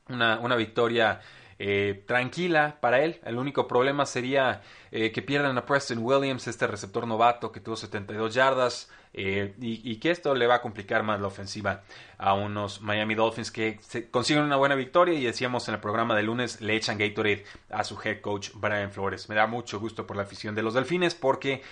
Una, 0.08 0.38
una 0.40 0.56
victoria 0.56 1.20
eh, 1.60 2.04
tranquila 2.06 2.78
para 2.80 3.02
él. 3.02 3.20
El 3.24 3.36
único 3.36 3.66
problema 3.66 4.06
sería 4.06 4.62
eh, 4.92 5.10
que 5.10 5.22
pierdan 5.22 5.58
a 5.58 5.66
Preston 5.66 5.98
Williams, 5.98 6.46
este 6.46 6.68
receptor 6.68 7.04
novato 7.04 7.50
que 7.50 7.58
tuvo 7.60 7.74
72 7.74 8.32
yardas. 8.32 8.90
Eh, 9.14 9.54
y, 9.58 9.96
que 9.96 10.10
esto 10.10 10.34
le 10.34 10.46
va 10.46 10.56
a 10.56 10.60
complicar 10.60 11.02
más 11.02 11.18
la 11.18 11.28
ofensiva 11.28 11.82
a 12.18 12.34
unos 12.34 12.82
Miami 12.82 13.14
Dolphins 13.14 13.50
que 13.50 13.80
consiguen 14.10 14.44
una 14.44 14.56
buena 14.56 14.74
victoria 14.74 15.18
y 15.18 15.24
decíamos 15.24 15.66
en 15.66 15.74
el 15.74 15.80
programa 15.80 16.14
de 16.14 16.22
lunes 16.22 16.60
le 16.60 16.76
echan 16.76 16.98
Gatorade 16.98 17.42
a 17.70 17.84
su 17.84 17.98
head 18.04 18.20
coach 18.20 18.50
Brian 18.54 18.92
Flores. 18.92 19.30
Me 19.30 19.34
da 19.34 19.46
mucho 19.46 19.80
gusto 19.80 20.06
por 20.06 20.18
la 20.18 20.24
afición 20.24 20.54
de 20.54 20.62
los 20.62 20.74
Delfines 20.74 21.14
porque 21.14 21.62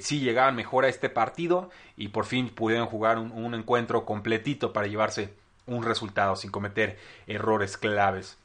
sí 0.00 0.20
llegaban 0.20 0.54
mejor 0.54 0.84
a 0.84 0.88
este 0.88 1.08
partido 1.08 1.70
y 1.96 2.08
por 2.08 2.26
fin 2.26 2.50
pudieron 2.50 2.86
jugar 2.86 3.18
un 3.18 3.54
encuentro 3.54 4.04
completito 4.04 4.74
para 4.74 4.86
llevarse 4.86 5.32
un 5.66 5.84
resultado 5.84 6.36
sin 6.36 6.50
cometer 6.50 6.98
errores 7.26 7.76
claves. 7.76 8.38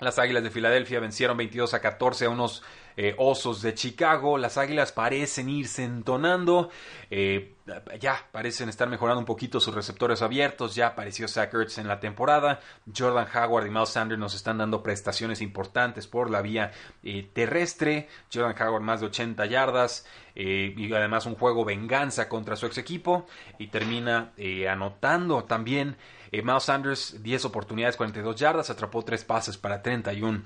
Las 0.00 0.18
Águilas 0.18 0.42
de 0.42 0.50
Filadelfia 0.50 0.98
vencieron 0.98 1.36
22 1.36 1.72
a 1.72 1.80
14 1.80 2.24
a 2.24 2.30
unos 2.30 2.64
eh, 2.96 3.14
Osos 3.16 3.62
de 3.62 3.74
Chicago. 3.74 4.38
Las 4.38 4.58
Águilas 4.58 4.90
parecen 4.90 5.48
irse 5.48 5.84
entonando. 5.84 6.70
Eh, 7.10 7.54
ya 8.00 8.26
parecen 8.32 8.68
estar 8.68 8.88
mejorando 8.88 9.20
un 9.20 9.24
poquito 9.24 9.60
sus 9.60 9.74
receptores 9.74 10.20
abiertos. 10.20 10.74
Ya 10.74 10.88
apareció 10.88 11.28
Zach 11.28 11.54
Ertz 11.54 11.78
en 11.78 11.86
la 11.86 12.00
temporada. 12.00 12.60
Jordan 12.94 13.28
Howard 13.34 13.66
y 13.66 13.70
Miles 13.70 13.88
Sanders 13.90 14.20
nos 14.20 14.34
están 14.34 14.58
dando 14.58 14.82
prestaciones 14.82 15.40
importantes 15.40 16.08
por 16.08 16.28
la 16.28 16.42
vía 16.42 16.72
eh, 17.04 17.28
terrestre. 17.32 18.08
Jordan 18.32 18.60
Howard 18.60 18.82
más 18.82 19.00
de 19.00 19.06
80 19.06 19.46
yardas. 19.46 20.06
y 20.34 20.92
además 20.92 21.26
un 21.26 21.36
juego 21.36 21.64
venganza 21.64 22.28
contra 22.28 22.56
su 22.56 22.66
ex 22.66 22.78
equipo. 22.78 23.26
Y 23.58 23.68
termina 23.68 24.32
anotando 24.68 25.44
también 25.44 25.96
eh, 26.38 26.42
Miles 26.42 26.64
Sanders, 26.64 27.22
10 27.22 27.44
oportunidades, 27.44 27.96
42 27.96 28.36
yardas, 28.36 28.70
atrapó 28.70 29.04
3 29.04 29.24
pases 29.24 29.56
para 29.56 29.82
31 29.82 30.42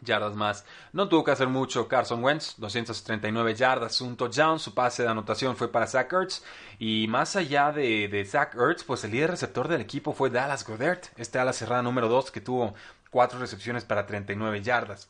yardas 0.00 0.36
más. 0.36 0.64
No 0.92 1.08
tuvo 1.08 1.24
que 1.24 1.30
hacer 1.30 1.48
mucho 1.48 1.88
Carson 1.88 2.22
Wentz, 2.22 2.54
239 2.58 3.54
yardas, 3.54 4.00
un 4.00 4.16
touchdown. 4.16 4.58
Su 4.58 4.74
pase 4.74 5.02
de 5.02 5.08
anotación 5.08 5.56
fue 5.56 5.70
para 5.70 5.86
Zach 5.86 6.12
Ertz. 6.12 6.42
Y 6.78 7.06
más 7.08 7.36
allá 7.36 7.72
de, 7.72 8.08
de 8.08 8.24
Zach 8.24 8.54
Ertz, 8.54 8.84
pues 8.84 9.04
el 9.04 9.12
líder 9.12 9.30
receptor 9.30 9.68
del 9.68 9.80
equipo 9.80 10.12
fue 10.12 10.30
Dallas 10.30 10.66
Goddard, 10.66 11.00
este 11.16 11.38
ala 11.38 11.52
cerrada 11.52 11.82
número 11.82 12.08
2 12.08 12.30
que 12.30 12.40
tuvo 12.40 12.74
4 13.10 13.38
recepciones 13.38 13.84
para 13.84 14.06
39 14.06 14.62
yardas. 14.62 15.08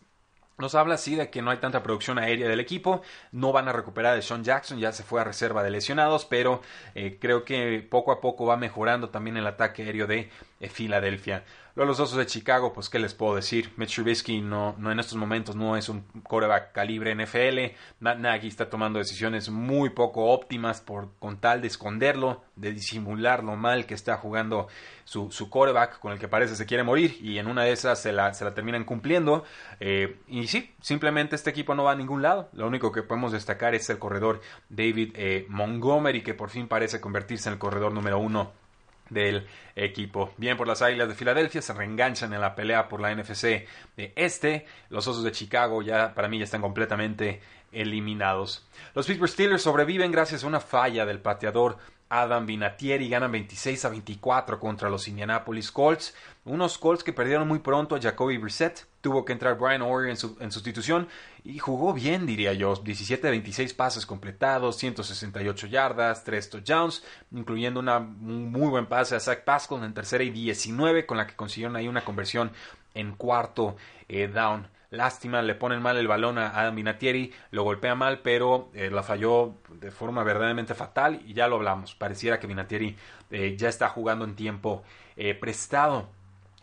Nos 0.56 0.76
habla 0.76 0.94
así 0.94 1.16
de 1.16 1.30
que 1.30 1.42
no 1.42 1.50
hay 1.50 1.58
tanta 1.58 1.82
producción 1.82 2.18
aérea 2.18 2.49
del 2.49 2.61
equipo, 2.61 3.02
no 3.32 3.50
van 3.50 3.66
a 3.66 3.73
recuperar 3.73 4.16
a 4.16 4.23
Sean 4.23 4.44
Jackson, 4.44 4.78
ya 4.78 4.92
se 4.92 5.02
fue 5.02 5.20
a 5.20 5.25
reserva 5.25 5.64
de 5.64 5.70
lesionados, 5.70 6.25
pero 6.26 6.62
eh, 6.94 7.18
creo 7.20 7.44
que 7.44 7.84
poco 7.88 8.12
a 8.12 8.20
poco 8.20 8.46
va 8.46 8.56
mejorando 8.56 9.08
también 9.08 9.37
el 9.37 9.49
ataque 9.49 9.82
aéreo 9.82 10.06
de 10.06 10.30
eh, 10.61 10.68
Filadelfia 10.68 11.42
los 11.82 11.98
Osos 11.98 12.16
de 12.16 12.26
Chicago, 12.26 12.72
pues 12.72 12.88
qué 12.88 13.00
les 13.00 13.14
puedo 13.14 13.34
decir. 13.34 13.72
Mitch 13.76 13.96
Trubisky 13.96 14.40
no, 14.40 14.76
no 14.78 14.92
en 14.92 15.00
estos 15.00 15.16
momentos 15.16 15.56
no 15.56 15.76
es 15.76 15.88
un 15.88 16.02
coreback 16.22 16.70
calibre 16.70 17.12
NFL. 17.16 17.74
Matt 17.98 18.18
Nagy 18.18 18.46
está 18.46 18.70
tomando 18.70 19.00
decisiones 19.00 19.50
muy 19.50 19.90
poco 19.90 20.26
óptimas 20.26 20.80
por 20.80 21.08
con 21.18 21.38
tal 21.38 21.60
de 21.60 21.66
esconderlo, 21.66 22.44
de 22.54 22.72
disimular 22.72 23.42
lo 23.42 23.56
mal 23.56 23.86
que 23.86 23.94
está 23.94 24.16
jugando 24.16 24.68
su, 25.02 25.32
su 25.32 25.50
coreback 25.50 25.98
con 25.98 26.12
el 26.12 26.20
que 26.20 26.28
parece 26.28 26.54
se 26.54 26.64
quiere 26.64 26.84
morir 26.84 27.18
y 27.20 27.38
en 27.38 27.48
una 27.48 27.64
de 27.64 27.72
esas 27.72 28.00
se 28.00 28.12
la, 28.12 28.32
se 28.34 28.44
la 28.44 28.54
terminan 28.54 28.84
cumpliendo. 28.84 29.42
Eh, 29.80 30.20
y 30.28 30.46
sí, 30.46 30.72
simplemente 30.80 31.34
este 31.34 31.50
equipo 31.50 31.74
no 31.74 31.82
va 31.82 31.92
a 31.92 31.96
ningún 31.96 32.22
lado. 32.22 32.50
Lo 32.52 32.68
único 32.68 32.92
que 32.92 33.02
podemos 33.02 33.32
destacar 33.32 33.74
es 33.74 33.90
el 33.90 33.98
corredor 33.98 34.40
David 34.68 35.10
eh, 35.16 35.46
Montgomery 35.48 36.22
que 36.22 36.34
por 36.34 36.50
fin 36.50 36.68
parece 36.68 37.00
convertirse 37.00 37.48
en 37.48 37.54
el 37.54 37.58
corredor 37.58 37.92
número 37.92 38.20
uno 38.20 38.63
del 39.11 39.46
equipo. 39.76 40.32
Bien 40.37 40.56
por 40.56 40.66
las 40.66 40.82
Águilas 40.82 41.08
de 41.08 41.14
Filadelfia, 41.14 41.62
se 41.62 41.73
reenganchan 41.73 42.32
en 42.32 42.40
la 42.40 42.54
pelea 42.54 42.88
por 42.88 43.00
la 43.00 43.14
NFC 43.14 43.66
de 43.96 44.12
este. 44.16 44.66
Los 44.90 45.06
Osos 45.06 45.25
de 45.25 45.32
Chicago 45.32 45.82
ya 45.82 46.14
para 46.14 46.28
mí 46.28 46.38
ya 46.38 46.44
están 46.44 46.61
completamente 46.62 47.40
eliminados. 47.73 48.66
Los 48.94 49.06
Pittsburgh 49.06 49.30
Steelers 49.30 49.62
sobreviven 49.62 50.12
gracias 50.12 50.44
a 50.44 50.46
una 50.46 50.61
falla 50.61 51.04
del 51.04 51.20
pateador 51.20 51.76
Adam 52.16 52.47
Vinatieri 52.47 53.09
ganan 53.09 53.33
26 53.33 53.87
a 53.87 53.88
24 53.88 54.61
contra 54.61 54.88
los 54.88 55.09
Indianapolis 55.09 55.73
Colts. 55.73 56.14
Unos 56.44 56.78
Colts 56.78 57.02
que 57.02 57.12
perdieron 57.12 57.49
muy 57.49 57.59
pronto 57.59 57.97
a 57.97 58.00
Jacoby 58.00 58.38
Brissett. 58.38 58.87
Tuvo 59.00 59.25
que 59.25 59.33
entrar 59.33 59.59
Brian 59.59 59.83
O'Reilly 59.83 60.16
en, 60.38 60.52
sustitución 60.52 61.09
y 61.42 61.59
jugó 61.59 61.92
bien, 61.92 62.25
diría 62.25 62.52
yo. 62.52 62.76
17 62.76 63.26
de 63.26 63.30
26 63.33 63.75
pases 63.75 64.06
completados, 64.06 64.76
168 64.78 65.66
yardas, 65.66 66.23
3 66.23 66.50
touchdowns, 66.50 67.02
incluyendo 67.33 67.80
una, 67.80 67.99
un 67.99 68.52
muy 68.52 68.68
buen 68.68 68.87
pase 68.87 69.16
a 69.16 69.21
Zach 69.21 69.42
Pascal 69.42 69.83
en 69.83 69.92
tercera 69.92 70.23
y 70.23 70.30
19, 70.30 71.06
con 71.06 71.16
la 71.16 71.26
que 71.26 71.35
consiguieron 71.35 71.75
ahí 71.75 71.88
una 71.88 72.04
conversión 72.04 72.52
en 72.94 73.16
cuarto 73.16 73.75
eh, 74.09 74.28
down. 74.28 74.68
Lástima, 74.94 75.42
le 75.42 75.54
ponen 75.54 75.82
mal 75.82 75.96
el 75.96 76.08
balón 76.08 76.38
a 76.38 76.58
Adam 76.58 76.76
Vinatieri, 76.76 77.32
lo 77.50 77.64
golpea 77.64 77.94
mal, 77.94 78.20
pero 78.20 78.70
eh, 78.74 78.90
la 78.90 79.02
falló 79.02 79.54
de 79.70 79.90
forma 79.90 80.22
verdaderamente 80.22 80.74
fatal 80.74 81.20
y 81.26 81.34
ya 81.34 81.48
lo 81.48 81.56
hablamos. 81.56 81.94
Pareciera 81.94 82.38
que 82.38 82.46
Vinatieri 82.46 82.96
eh, 83.30 83.56
ya 83.56 83.68
está 83.68 83.88
jugando 83.88 84.24
en 84.24 84.34
tiempo 84.36 84.84
eh, 85.16 85.34
prestado. 85.34 86.08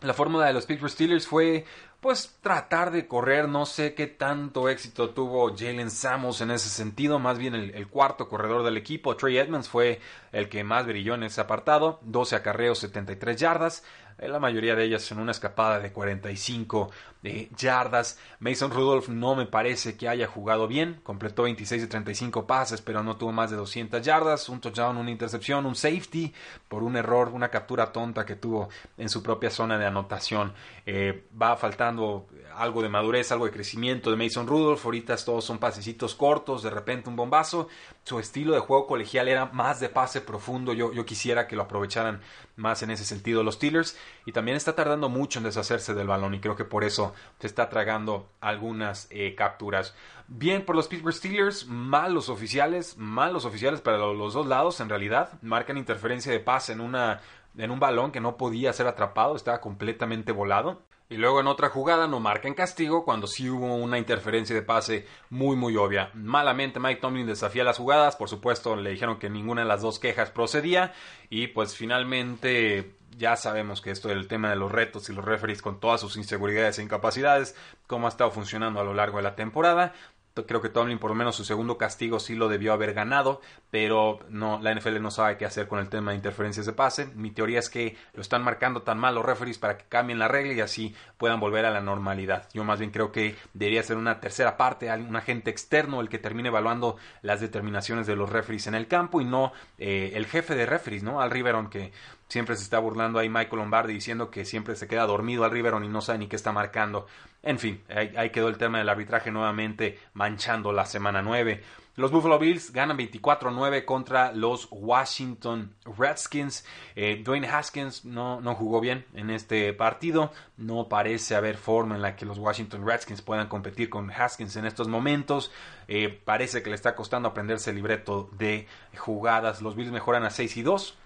La 0.00 0.14
fórmula 0.14 0.46
de 0.46 0.52
los 0.52 0.66
Pittsburgh 0.66 0.90
Steelers 0.90 1.26
fue 1.26 1.64
pues 2.00 2.36
tratar 2.42 2.90
de 2.90 3.06
correr, 3.06 3.48
no 3.48 3.64
sé 3.64 3.94
qué 3.94 4.08
tanto 4.08 4.68
éxito 4.68 5.10
tuvo 5.10 5.56
Jalen 5.56 5.88
Samos 5.88 6.40
en 6.40 6.50
ese 6.50 6.68
sentido, 6.68 7.20
más 7.20 7.38
bien 7.38 7.54
el, 7.54 7.86
cuarto 7.86 8.28
corredor 8.28 8.64
del 8.64 8.76
equipo, 8.76 9.14
Trey 9.14 9.38
Edmonds 9.38 9.68
fue 9.68 10.00
el 10.32 10.48
que 10.48 10.64
más 10.64 10.84
brilló 10.84 11.14
en 11.14 11.22
ese 11.22 11.40
apartado, 11.40 12.00
12 12.02 12.34
acarreos, 12.34 12.80
73 12.80 13.36
yardas, 13.36 13.84
la 14.18 14.40
mayoría 14.40 14.74
de 14.74 14.82
ellas 14.82 15.12
en 15.12 15.20
una 15.20 15.30
escapada 15.30 15.78
de 15.78 15.92
45 15.92 16.90
de 17.22 17.48
yardas. 17.56 18.18
Mason 18.40 18.70
Rudolph 18.70 19.08
no 19.08 19.34
me 19.34 19.46
parece 19.46 19.96
que 19.96 20.08
haya 20.08 20.26
jugado 20.26 20.66
bien, 20.66 21.00
completó 21.04 21.44
26 21.44 21.82
de 21.82 21.88
35 21.88 22.46
pases, 22.46 22.82
pero 22.82 23.02
no 23.02 23.16
tuvo 23.16 23.32
más 23.32 23.50
de 23.50 23.56
200 23.56 24.02
yardas, 24.02 24.48
un 24.48 24.60
touchdown, 24.60 24.96
una 24.96 25.10
intercepción, 25.10 25.64
un 25.64 25.76
safety 25.76 26.34
por 26.68 26.82
un 26.82 26.96
error, 26.96 27.28
una 27.28 27.48
captura 27.48 27.92
tonta 27.92 28.26
que 28.26 28.36
tuvo 28.36 28.68
en 28.98 29.08
su 29.08 29.22
propia 29.22 29.50
zona 29.50 29.78
de 29.78 29.86
anotación. 29.86 30.52
Eh, 30.84 31.28
va 31.40 31.56
faltando 31.56 32.26
algo 32.56 32.82
de 32.82 32.88
madurez, 32.88 33.30
algo 33.30 33.46
de 33.46 33.52
crecimiento 33.52 34.10
de 34.10 34.16
Mason 34.16 34.46
Rudolph. 34.46 34.84
Ahorita 34.84 35.16
todos 35.16 35.44
son 35.44 35.58
pasecitos 35.58 36.14
cortos, 36.14 36.62
de 36.62 36.70
repente 36.70 37.08
un 37.08 37.16
bombazo. 37.16 37.68
Su 38.04 38.18
estilo 38.18 38.52
de 38.54 38.60
juego 38.60 38.86
colegial 38.86 39.28
era 39.28 39.46
más 39.46 39.78
de 39.78 39.88
pase 39.88 40.20
profundo. 40.20 40.72
Yo, 40.72 40.92
yo 40.92 41.06
quisiera 41.06 41.46
que 41.46 41.54
lo 41.54 41.62
aprovecharan 41.62 42.20
más 42.56 42.82
en 42.82 42.90
ese 42.90 43.04
sentido 43.04 43.42
los 43.42 43.54
Steelers. 43.54 43.96
Y 44.26 44.32
también 44.32 44.56
está 44.56 44.74
tardando 44.74 45.08
mucho 45.08 45.38
en 45.38 45.44
deshacerse 45.44 45.94
del 45.94 46.06
balón 46.06 46.34
y 46.34 46.40
creo 46.40 46.56
que 46.56 46.64
por 46.64 46.84
eso 46.84 47.11
se 47.38 47.46
está 47.46 47.68
tragando 47.68 48.30
algunas 48.40 49.08
eh, 49.10 49.34
capturas. 49.34 49.94
Bien 50.28 50.64
por 50.64 50.76
los 50.76 50.88
Pittsburgh 50.88 51.14
Steelers, 51.14 51.66
malos 51.66 52.28
oficiales, 52.28 52.96
malos 52.96 53.44
oficiales 53.44 53.80
para 53.80 53.98
los 53.98 54.34
dos 54.34 54.46
lados 54.46 54.80
en 54.80 54.88
realidad. 54.88 55.38
Marcan 55.42 55.76
interferencia 55.76 56.32
de 56.32 56.40
pase 56.40 56.72
en 56.72 56.80
una 56.80 57.20
en 57.58 57.70
un 57.70 57.80
balón 57.80 58.12
que 58.12 58.20
no 58.20 58.36
podía 58.36 58.72
ser 58.72 58.86
atrapado, 58.86 59.36
estaba 59.36 59.60
completamente 59.60 60.32
volado. 60.32 60.82
Y 61.08 61.18
luego 61.18 61.40
en 61.40 61.46
otra 61.46 61.68
jugada 61.68 62.06
no 62.06 62.20
marcan 62.20 62.54
castigo 62.54 63.04
cuando 63.04 63.26
sí 63.26 63.50
hubo 63.50 63.74
una 63.76 63.98
interferencia 63.98 64.56
de 64.56 64.62
pase 64.62 65.06
muy 65.28 65.56
muy 65.56 65.76
obvia. 65.76 66.10
Malamente 66.14 66.80
Mike 66.80 67.02
Tomlin 67.02 67.26
desafía 67.26 67.64
las 67.64 67.76
jugadas, 67.76 68.16
por 68.16 68.30
supuesto 68.30 68.76
le 68.76 68.90
dijeron 68.92 69.18
que 69.18 69.28
ninguna 69.28 69.60
de 69.60 69.68
las 69.68 69.82
dos 69.82 69.98
quejas 69.98 70.30
procedía 70.30 70.94
y 71.28 71.48
pues 71.48 71.76
finalmente 71.76 72.94
ya 73.16 73.36
sabemos 73.36 73.80
que 73.80 73.90
esto 73.90 74.08
del 74.08 74.28
tema 74.28 74.50
de 74.50 74.56
los 74.56 74.70
retos 74.70 75.08
y 75.08 75.12
los 75.12 75.24
referees 75.24 75.62
con 75.62 75.80
todas 75.80 76.00
sus 76.00 76.16
inseguridades 76.16 76.78
e 76.78 76.82
incapacidades, 76.82 77.54
cómo 77.86 78.06
ha 78.06 78.10
estado 78.10 78.30
funcionando 78.30 78.80
a 78.80 78.84
lo 78.84 78.94
largo 78.94 79.18
de 79.18 79.24
la 79.24 79.36
temporada, 79.36 79.92
Creo 80.34 80.62
que 80.62 80.70
Tomlin 80.70 80.98
por 80.98 81.10
lo 81.10 81.14
menos 81.14 81.36
su 81.36 81.44
segundo 81.44 81.76
castigo 81.76 82.18
sí 82.18 82.34
lo 82.34 82.48
debió 82.48 82.72
haber 82.72 82.94
ganado, 82.94 83.42
pero 83.70 84.18
no, 84.30 84.58
la 84.62 84.74
NFL 84.74 85.02
no 85.02 85.10
sabe 85.10 85.36
qué 85.36 85.44
hacer 85.44 85.68
con 85.68 85.78
el 85.78 85.90
tema 85.90 86.12
de 86.12 86.16
interferencias 86.16 86.64
de 86.64 86.72
pase. 86.72 87.06
Mi 87.14 87.30
teoría 87.30 87.58
es 87.58 87.68
que 87.68 87.98
lo 88.14 88.22
están 88.22 88.42
marcando 88.42 88.80
tan 88.80 88.98
mal 88.98 89.14
los 89.14 89.26
referees 89.26 89.58
para 89.58 89.76
que 89.76 89.84
cambien 89.84 90.18
la 90.18 90.28
regla 90.28 90.54
y 90.54 90.60
así 90.60 90.94
puedan 91.18 91.38
volver 91.38 91.66
a 91.66 91.70
la 91.70 91.82
normalidad. 91.82 92.48
Yo 92.54 92.64
más 92.64 92.78
bien 92.78 92.90
creo 92.90 93.12
que 93.12 93.36
debería 93.52 93.82
ser 93.82 93.98
una 93.98 94.20
tercera 94.20 94.56
parte, 94.56 94.90
un 94.90 95.16
agente 95.16 95.50
externo 95.50 96.00
el 96.00 96.08
que 96.08 96.18
termine 96.18 96.48
evaluando 96.48 96.96
las 97.20 97.42
determinaciones 97.42 98.06
de 98.06 98.16
los 98.16 98.30
referees 98.30 98.66
en 98.68 98.74
el 98.74 98.88
campo 98.88 99.20
y 99.20 99.26
no 99.26 99.52
eh, 99.76 100.12
el 100.14 100.24
jefe 100.24 100.54
de 100.54 100.64
referees, 100.64 101.02
¿no? 101.02 101.20
Al 101.20 101.30
Riveron 101.30 101.68
que 101.68 101.92
siempre 102.32 102.56
se 102.56 102.62
está 102.62 102.78
burlando 102.78 103.18
ahí 103.18 103.28
Michael 103.28 103.58
Lombardi 103.58 103.92
diciendo 103.92 104.30
que 104.30 104.46
siempre 104.46 104.74
se 104.74 104.88
queda 104.88 105.04
dormido 105.04 105.44
al 105.44 105.50
Riveron 105.50 105.84
y 105.84 105.88
no 105.88 106.00
sabe 106.00 106.20
ni 106.20 106.28
qué 106.28 106.36
está 106.36 106.50
marcando. 106.50 107.06
En 107.42 107.58
fin, 107.58 107.82
ahí, 107.94 108.30
quedó 108.30 108.48
el 108.48 108.56
tema 108.56 108.78
del 108.78 108.88
arbitraje 108.88 109.30
nuevamente 109.30 109.98
manchando 110.14 110.72
la 110.72 110.86
semana 110.86 111.20
9. 111.20 111.62
Los 111.96 112.10
Buffalo 112.10 112.38
Bills 112.38 112.72
ganan 112.72 112.96
24-9 112.96 113.84
contra 113.84 114.32
los 114.32 114.66
Washington 114.70 115.74
Redskins. 115.98 116.64
Eh, 116.96 117.20
Dwayne 117.22 117.46
Haskins 117.46 118.06
no, 118.06 118.40
no, 118.40 118.54
jugó 118.54 118.80
bien 118.80 119.04
en 119.12 119.28
este 119.28 119.74
partido. 119.74 120.32
No 120.56 120.88
parece 120.88 121.34
haber 121.34 121.58
forma 121.58 121.96
en 121.96 122.00
la 122.00 122.16
que 122.16 122.24
los 122.24 122.38
Washington 122.38 122.86
Redskins 122.86 123.20
puedan 123.20 123.48
competir 123.48 123.90
con 123.90 124.10
Haskins 124.10 124.56
en 124.56 124.64
estos 124.64 124.88
momentos. 124.88 125.52
Eh, 125.86 126.08
parece 126.24 126.62
que 126.62 126.70
le 126.70 126.76
está 126.76 126.94
costando 126.94 127.28
aprenderse 127.28 127.68
el 127.68 127.76
libreto 127.76 128.30
de 128.38 128.66
jugadas. 128.96 129.60
Los 129.60 129.76
Bills 129.76 129.92
mejoran 129.92 130.24
a 130.24 130.30
6 130.30 130.56
y 130.56 130.62
2 130.62 130.96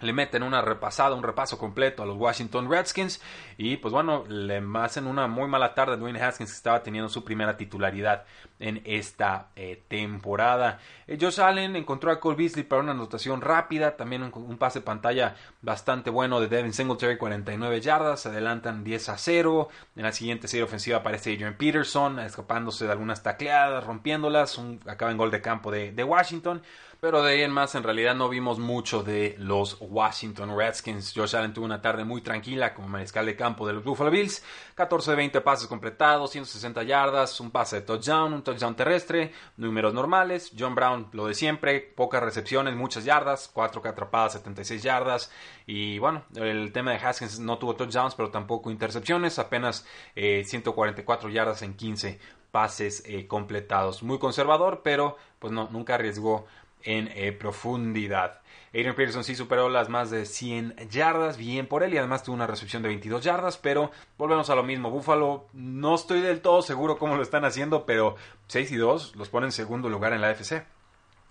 le 0.00 0.12
meten 0.12 0.42
una 0.42 0.62
repasada, 0.62 1.14
un 1.14 1.22
repaso 1.22 1.58
completo 1.58 2.02
a 2.02 2.06
los 2.06 2.16
Washington 2.16 2.70
Redskins 2.70 3.20
y 3.56 3.76
pues 3.76 3.92
bueno, 3.92 4.24
le 4.28 4.62
hacen 4.74 5.06
una 5.06 5.26
muy 5.26 5.48
mala 5.48 5.74
tarde 5.74 5.94
a 5.94 5.96
Dwayne 5.96 6.22
Haskins 6.22 6.50
que 6.50 6.56
estaba 6.56 6.82
teniendo 6.82 7.08
su 7.08 7.24
primera 7.24 7.56
titularidad 7.56 8.24
en 8.58 8.82
esta 8.84 9.48
eh, 9.56 9.82
temporada. 9.88 10.78
Eh, 11.06 11.18
Josh 11.20 11.40
Allen 11.40 11.76
encontró 11.76 12.10
a 12.10 12.20
Cole 12.20 12.36
Beasley 12.36 12.64
para 12.64 12.82
una 12.82 12.92
anotación 12.92 13.40
rápida, 13.40 13.96
también 13.96 14.22
un, 14.22 14.58
pase 14.58 14.80
pantalla 14.80 15.34
bastante 15.62 16.10
bueno 16.10 16.40
de 16.40 16.48
Devin 16.48 16.72
Singletary, 16.72 17.16
49 17.16 17.80
yardas, 17.80 18.20
se 18.20 18.28
adelantan 18.28 18.84
10 18.84 19.08
a 19.08 19.18
0. 19.18 19.68
En 19.96 20.02
la 20.02 20.12
siguiente 20.12 20.48
serie 20.48 20.64
ofensiva 20.64 20.98
aparece 20.98 21.32
Adrian 21.32 21.56
Peterson, 21.56 22.18
escapándose 22.20 22.84
de 22.84 22.92
algunas 22.92 23.22
tacleadas, 23.22 23.84
rompiéndolas, 23.84 24.58
un, 24.58 24.80
acaba 24.86 25.10
en 25.10 25.16
gol 25.16 25.30
de 25.30 25.40
campo 25.40 25.70
de, 25.70 25.92
de 25.92 26.04
Washington. 26.04 26.62
Pero 27.00 27.22
de 27.22 27.32
ahí 27.32 27.42
en 27.42 27.50
más, 27.50 27.74
en 27.74 27.82
realidad 27.82 28.14
no 28.14 28.28
vimos 28.28 28.58
mucho 28.58 29.02
de 29.02 29.34
los 29.38 29.78
Washington 29.80 30.54
Redskins. 30.54 31.14
Josh 31.16 31.34
Allen 31.34 31.54
tuvo 31.54 31.64
una 31.64 31.80
tarde 31.80 32.04
muy 32.04 32.20
tranquila 32.20 32.74
como 32.74 32.88
mariscal 32.88 33.24
de 33.24 33.34
campo 33.34 33.66
de 33.66 33.72
los 33.72 33.82
Buffalo 33.82 34.10
Bills. 34.10 34.44
14 34.74 35.12
de 35.12 35.16
20 35.16 35.40
pases 35.40 35.66
completados, 35.66 36.30
160 36.32 36.82
yardas, 36.82 37.40
un 37.40 37.50
pase 37.50 37.76
de 37.76 37.82
touchdown, 37.82 38.34
un 38.34 38.42
touchdown 38.42 38.76
terrestre, 38.76 39.32
números 39.56 39.94
normales. 39.94 40.52
John 40.58 40.74
Brown, 40.74 41.08
lo 41.12 41.26
de 41.26 41.32
siempre, 41.32 41.80
pocas 41.80 42.22
recepciones, 42.22 42.74
muchas 42.74 43.06
yardas, 43.06 43.48
4 43.50 43.80
atrapadas, 43.88 44.34
76 44.34 44.82
yardas. 44.82 45.32
Y 45.64 45.98
bueno, 45.98 46.24
el 46.34 46.70
tema 46.70 46.90
de 46.90 46.98
Haskins 46.98 47.40
no 47.40 47.56
tuvo 47.56 47.76
touchdowns, 47.76 48.14
pero 48.14 48.30
tampoco 48.30 48.70
intercepciones, 48.70 49.38
apenas 49.38 49.86
144 50.14 51.30
eh, 51.30 51.32
yardas 51.32 51.62
en 51.62 51.72
15 51.72 52.18
pases 52.50 53.02
eh, 53.06 53.26
completados. 53.26 54.02
Muy 54.02 54.18
conservador, 54.18 54.82
pero 54.82 55.16
pues 55.38 55.52
no, 55.52 55.68
nunca 55.70 55.94
arriesgó 55.94 56.46
en 56.84 57.08
eh, 57.14 57.32
profundidad. 57.32 58.40
Adrian 58.72 58.94
Peterson 58.94 59.24
sí 59.24 59.34
superó 59.34 59.68
las 59.68 59.88
más 59.88 60.10
de 60.10 60.24
100 60.24 60.76
yardas, 60.90 61.36
bien 61.36 61.66
por 61.66 61.82
él, 61.82 61.92
y 61.92 61.98
además 61.98 62.22
tuvo 62.22 62.36
una 62.36 62.46
recepción 62.46 62.82
de 62.82 62.88
22 62.88 63.24
yardas, 63.24 63.58
pero 63.58 63.90
volvemos 64.16 64.48
a 64.48 64.54
lo 64.54 64.62
mismo. 64.62 64.90
Buffalo, 64.90 65.48
no 65.52 65.96
estoy 65.96 66.20
del 66.20 66.40
todo 66.40 66.62
seguro 66.62 66.96
cómo 66.96 67.16
lo 67.16 67.22
están 67.22 67.44
haciendo, 67.44 67.84
pero 67.84 68.14
6 68.46 68.70
y 68.70 68.76
2 68.76 69.16
los 69.16 69.28
ponen 69.28 69.48
en 69.48 69.52
segundo 69.52 69.88
lugar 69.88 70.12
en 70.12 70.20
la 70.20 70.30
FC. 70.30 70.64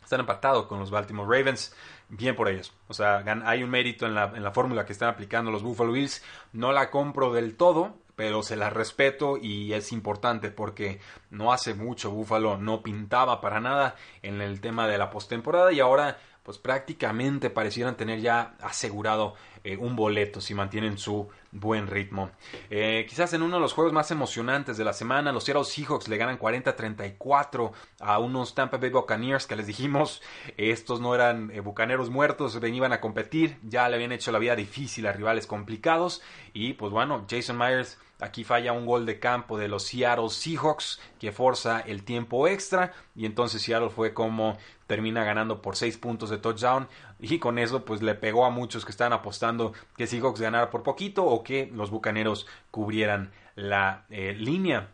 Están 0.04 0.20
empatados 0.20 0.66
con 0.66 0.80
los 0.80 0.92
Baltimore 0.92 1.38
Ravens, 1.38 1.74
bien 2.10 2.36
por 2.36 2.50
ellos. 2.50 2.74
O 2.90 2.94
sea, 2.94 3.24
hay 3.46 3.64
un 3.64 3.70
mérito 3.70 4.06
en 4.06 4.16
la, 4.16 4.34
en 4.36 4.44
la 4.44 4.52
fórmula 4.52 4.86
que 4.86 4.92
están 4.92 5.10
aplicando 5.10 5.50
los 5.50 5.64
Buffalo 5.64 5.94
Bills. 5.94 6.22
No 6.52 6.74
la 6.74 6.90
compro 6.90 7.32
del 7.32 7.56
todo, 7.56 7.96
pero 8.20 8.44
se 8.44 8.58
la 8.58 8.70
respeto 8.70 9.38
y 9.38 9.72
es 9.72 9.94
importante 9.94 10.52
porque 10.52 11.00
no 11.30 11.54
hace 11.54 11.74
mucho 11.74 12.12
Buffalo 12.12 12.58
no 12.58 12.84
pintaba 12.84 13.40
para 13.40 13.62
nada 13.62 13.96
en 14.24 14.42
el 14.42 14.60
tema 14.60 14.90
de 14.90 14.98
la 14.98 15.10
postemporada 15.10 15.72
y 15.72 15.80
ahora 15.80 16.18
pues 16.50 16.58
prácticamente 16.58 17.52
parecieran 17.52 17.96
tener 17.96 18.22
ya 18.22 18.56
asegurado 18.60 19.36
eh, 19.64 19.78
un 19.78 19.96
boleto 19.96 20.42
si 20.42 20.56
mantienen 20.56 20.98
su 20.98 21.28
buen 21.52 21.86
ritmo. 21.86 22.32
Eh, 22.72 23.06
quizás 23.08 23.32
en 23.34 23.44
uno 23.44 23.58
de 23.58 23.62
los 23.62 23.74
juegos 23.74 23.94
más 23.94 24.10
emocionantes 24.10 24.76
de 24.76 24.84
la 24.84 24.94
semana, 24.94 25.32
los 25.32 25.44
Seattle 25.44 25.64
Seahawks 25.64 26.08
le 26.08 26.18
ganan 26.18 26.40
40-34 26.40 27.72
a 28.00 28.18
unos 28.18 28.56
Tampa 28.56 28.78
Bay 28.78 28.90
Buccaneers 28.90 29.46
que 29.46 29.56
les 29.56 29.68
dijimos, 29.68 30.24
estos 30.58 31.00
no 31.02 31.14
eran 31.14 31.52
eh, 31.52 31.60
bucaneros 31.60 32.10
muertos, 32.10 32.60
venían 32.60 32.94
a 32.94 33.00
competir, 33.00 33.60
ya 33.62 33.88
le 33.88 33.98
habían 33.98 34.12
hecho 34.12 34.32
la 34.32 34.40
vida 34.40 34.56
difícil 34.56 35.06
a 35.06 35.12
rivales 35.12 35.46
complicados 35.46 36.24
y 36.52 36.74
pues 36.74 36.92
bueno, 36.92 37.28
Jason 37.30 37.60
Myers 37.60 38.00
Aquí 38.22 38.44
falla 38.44 38.74
un 38.74 38.86
gol 38.86 39.06
de 39.06 39.18
campo 39.18 39.58
de 39.58 39.70
los 39.70 39.84
Seattle 39.84 40.30
Seahawks 40.30 41.00
que 41.20 41.32
forza 41.32 41.80
el 41.80 42.04
tiempo 42.04 42.50
extra 42.50 42.92
y 43.16 43.26
entonces 43.26 43.62
Seattle 43.62 43.90
fue 43.90 44.14
como 44.14 44.58
termina 44.90 45.24
ganando 45.24 45.62
por 45.62 45.76
6 45.76 46.00
puntos 46.00 46.32
de 46.32 46.40
touchdown 46.40 46.88
y 47.20 47.38
con 47.38 47.60
eso 47.60 47.86
pues 47.86 48.02
le 48.02 48.16
pegó 48.16 48.44
a 48.44 48.50
muchos 48.50 48.86
que 48.86 48.92
estaban 48.92 49.14
apostando 49.14 49.72
que 49.96 50.08
Seahawks 50.08 50.42
ganara 50.42 50.72
por 50.72 50.82
poquito 50.82 51.26
o 51.26 51.44
que 51.44 51.70
los 51.76 51.92
Bucaneros 51.92 52.48
cubrieran 52.72 53.30
la 53.56 54.06
eh, 54.10 54.34
línea. 54.34 54.90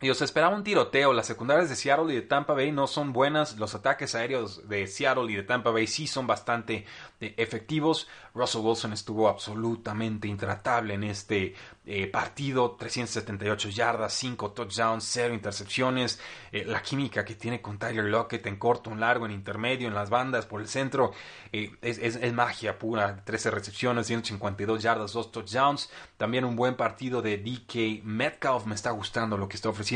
Y 0.00 0.10
os 0.10 0.22
esperaba 0.22 0.54
un 0.54 0.62
tiroteo. 0.62 1.12
Las 1.12 1.26
secundarias 1.26 1.68
de 1.68 1.74
Seattle 1.74 2.12
y 2.12 2.16
de 2.16 2.22
Tampa 2.22 2.52
Bay 2.52 2.70
no 2.70 2.86
son 2.86 3.12
buenas. 3.12 3.58
Los 3.58 3.74
ataques 3.74 4.14
aéreos 4.14 4.68
de 4.68 4.86
Seattle 4.86 5.32
y 5.32 5.34
de 5.34 5.42
Tampa 5.42 5.72
Bay 5.72 5.88
sí 5.88 6.06
son 6.06 6.24
bastante 6.24 6.86
eh, 7.20 7.34
efectivos. 7.36 8.06
Russell 8.32 8.60
Wilson 8.60 8.92
estuvo 8.92 9.28
absolutamente 9.28 10.28
intratable 10.28 10.94
en 10.94 11.02
este 11.02 11.54
eh, 11.84 12.06
partido. 12.06 12.76
378 12.78 13.70
yardas, 13.70 14.14
5 14.14 14.52
touchdowns, 14.52 15.02
0 15.02 15.34
intercepciones. 15.34 16.20
Eh, 16.52 16.64
la 16.64 16.80
química 16.80 17.24
que 17.24 17.34
tiene 17.34 17.60
con 17.60 17.76
Tyler 17.76 18.04
Lockett 18.04 18.46
en 18.46 18.56
corto, 18.56 18.92
en 18.92 19.00
largo, 19.00 19.26
en 19.26 19.32
intermedio, 19.32 19.88
en 19.88 19.94
las 19.94 20.10
bandas, 20.10 20.46
por 20.46 20.60
el 20.60 20.68
centro. 20.68 21.10
Es, 21.50 21.98
es, 21.98 22.32
magia 22.32 22.78
pura. 22.78 23.24
13 23.24 23.50
recepciones, 23.50 24.06
152 24.06 24.80
yardas, 24.80 25.12
2 25.12 25.32
touchdowns. 25.32 25.90
También 26.16 26.44
un 26.44 26.54
buen 26.54 26.76
partido 26.76 27.20
de 27.20 27.38
DK 27.38 28.04
Metcalf. 28.04 28.64
Me 28.66 28.76
está 28.76 28.92
gustando 28.92 29.36
lo 29.36 29.48
que 29.48 29.56
está 29.56 29.70
ofreciendo 29.70 29.87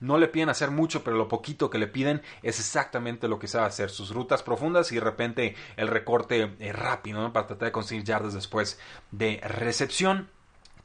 no 0.00 0.18
le 0.18 0.28
piden 0.28 0.48
hacer 0.48 0.70
mucho, 0.70 1.02
pero 1.04 1.16
lo 1.16 1.28
poquito 1.28 1.70
que 1.70 1.78
le 1.78 1.86
piden 1.86 2.22
es 2.42 2.58
exactamente 2.58 3.28
lo 3.28 3.38
que 3.38 3.48
sabe 3.48 3.66
hacer, 3.66 3.90
sus 3.90 4.10
rutas 4.10 4.42
profundas 4.42 4.92
y 4.92 4.96
de 4.96 5.00
repente 5.00 5.54
el 5.76 5.88
recorte 5.88 6.54
eh, 6.58 6.72
rápido 6.72 7.32
para 7.32 7.46
tratar 7.46 7.66
de 7.66 7.72
conseguir 7.72 8.04
yardas 8.04 8.34
después 8.34 8.78
de 9.10 9.40
recepción. 9.42 10.28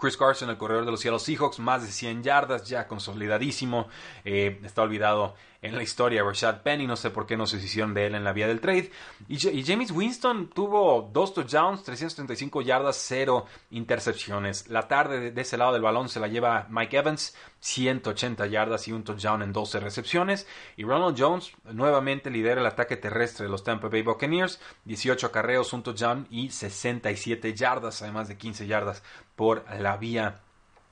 Chris 0.04 0.18
Carson, 0.18 0.50
el 0.50 0.58
corredor 0.58 0.84
de 0.84 0.92
los 0.92 1.00
Seattle 1.00 1.18
Seahawks, 1.18 1.60
más 1.60 1.82
de 1.82 1.88
100 1.88 2.24
yardas, 2.24 2.68
ya 2.68 2.90
consolidadísimo. 2.90 3.88
Eh, 4.26 4.60
está 4.62 4.82
olvidado 4.82 5.34
en 5.64 5.78
la 5.78 5.82
historia 5.82 6.24
Rashad 6.24 6.62
Penny, 6.62 6.86
no 6.86 6.98
sé 6.98 7.10
por 7.10 7.26
qué 7.26 7.38
no 7.38 7.48
se 7.48 7.56
hicieron 7.56 7.94
de 7.94 8.06
él 8.08 8.16
en 8.16 8.26
la 8.26 8.34
vía 8.34 8.48
del 8.48 8.60
trade. 8.60 8.92
Y, 9.30 9.64
James 9.64 9.92
Winston 9.92 10.50
tuvo 10.50 11.10
dos 11.14 11.34
touchdowns, 11.34 11.84
335 11.84 12.62
yardas, 12.62 12.98
cero 13.08 13.46
intercepciones. 13.72 14.68
La 14.68 14.90
tarde 14.90 15.32
de, 15.32 15.42
ese 15.42 15.56
lado 15.56 15.72
del 15.72 15.82
balón 15.82 16.10
se 16.10 16.20
la 16.20 16.28
lleva 16.28 16.68
Mike 16.70 16.98
Evans, 16.98 17.34
180 17.62 18.46
yardas 18.48 18.90
y 18.90 18.92
un 18.92 19.06
touchdown 19.06 19.42
en 19.42 19.54
12 19.54 19.80
recepciones. 19.80 20.48
Y 20.76 20.84
Ronald 20.84 21.16
Jones 21.18 21.54
nuevamente 21.64 22.30
lidera 22.30 22.60
el 22.60 22.68
ataque 22.68 22.98
terrestre 22.98 23.46
de 23.46 23.50
los 23.50 23.64
Tampa 23.64 23.88
Bay 23.88 24.02
Buccaneers, 24.02 24.60
18 24.84 25.28
acarreos, 25.28 25.72
un 25.72 25.82
touchdown 25.82 26.28
y 26.30 26.50
67 26.50 27.54
yardas, 27.54 28.02
además 28.02 28.28
de 28.28 28.38
15 28.38 28.68
yardas 28.68 29.02
por 29.36 29.66
la 29.80 29.98
vía 29.98 30.40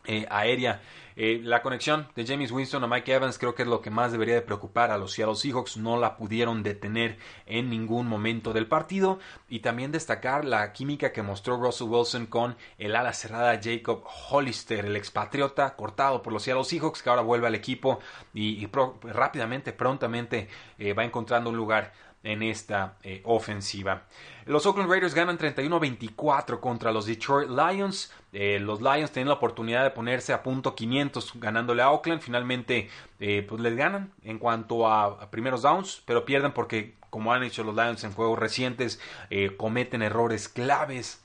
eh, 0.05 0.25
aérea. 0.29 0.81
Eh, 1.15 1.41
la 1.43 1.61
conexión 1.61 2.07
de 2.15 2.25
James 2.25 2.51
Winston 2.51 2.83
a 2.83 2.87
Mike 2.87 3.13
Evans 3.13 3.37
creo 3.37 3.53
que 3.53 3.61
es 3.63 3.67
lo 3.67 3.81
que 3.81 3.91
más 3.91 4.11
debería 4.11 4.33
de 4.33 4.41
preocupar 4.41 4.89
a 4.89 4.97
los 4.97 5.11
Seattle 5.11 5.35
Seahawks. 5.35 5.77
No 5.77 5.99
la 5.99 6.17
pudieron 6.17 6.63
detener 6.63 7.17
en 7.45 7.69
ningún 7.69 8.07
momento 8.07 8.53
del 8.53 8.67
partido. 8.67 9.19
Y 9.47 9.59
también 9.59 9.91
destacar 9.91 10.45
la 10.45 10.73
química 10.73 11.11
que 11.11 11.21
mostró 11.21 11.57
Russell 11.57 11.89
Wilson 11.89 12.25
con 12.25 12.57
el 12.79 12.95
ala 12.95 13.13
cerrada 13.13 13.59
Jacob 13.61 14.03
Hollister, 14.29 14.85
el 14.85 14.95
expatriota 14.95 15.75
cortado 15.75 16.23
por 16.23 16.33
los 16.33 16.43
Seattle 16.43 16.63
Seahawks, 16.63 17.03
que 17.03 17.09
ahora 17.09 17.21
vuelve 17.21 17.47
al 17.47 17.55
equipo 17.55 17.99
y, 18.33 18.67
rápidamente, 19.03 19.73
prontamente 19.73 20.47
eh, 20.79 20.93
va 20.93 21.03
encontrando 21.03 21.51
un 21.51 21.57
lugar 21.57 21.93
en 22.23 22.43
esta 22.43 22.97
eh, 23.03 23.21
ofensiva. 23.25 24.03
Los 24.45 24.65
Oakland 24.65 24.89
Raiders 24.89 25.13
ganan 25.13 25.37
31-24 25.37 26.59
contra 26.59 26.91
los 26.91 27.05
Detroit 27.05 27.49
Lions. 27.49 28.11
Eh, 28.33 28.59
los 28.59 28.81
Lions 28.81 29.11
tienen 29.11 29.29
la 29.29 29.35
oportunidad 29.35 29.83
de 29.83 29.91
ponerse 29.91 30.33
a 30.33 30.43
punto 30.43 30.75
500 30.75 31.33
ganándole 31.35 31.81
a 31.81 31.91
Oakland. 31.91 32.21
Finalmente, 32.21 32.89
eh, 33.19 33.45
pues 33.47 33.61
les 33.61 33.75
ganan 33.75 34.11
en 34.23 34.39
cuanto 34.39 34.87
a, 34.87 35.29
primeros 35.31 35.61
downs, 35.61 36.01
pero 36.05 36.25
pierden 36.25 36.53
porque, 36.53 36.95
como 37.09 37.33
han 37.33 37.43
hecho 37.43 37.63
los 37.63 37.75
Lions 37.75 38.03
en 38.03 38.13
juegos 38.13 38.39
recientes, 38.39 38.99
cometen 39.57 40.01
errores 40.01 40.49
claves 40.49 41.21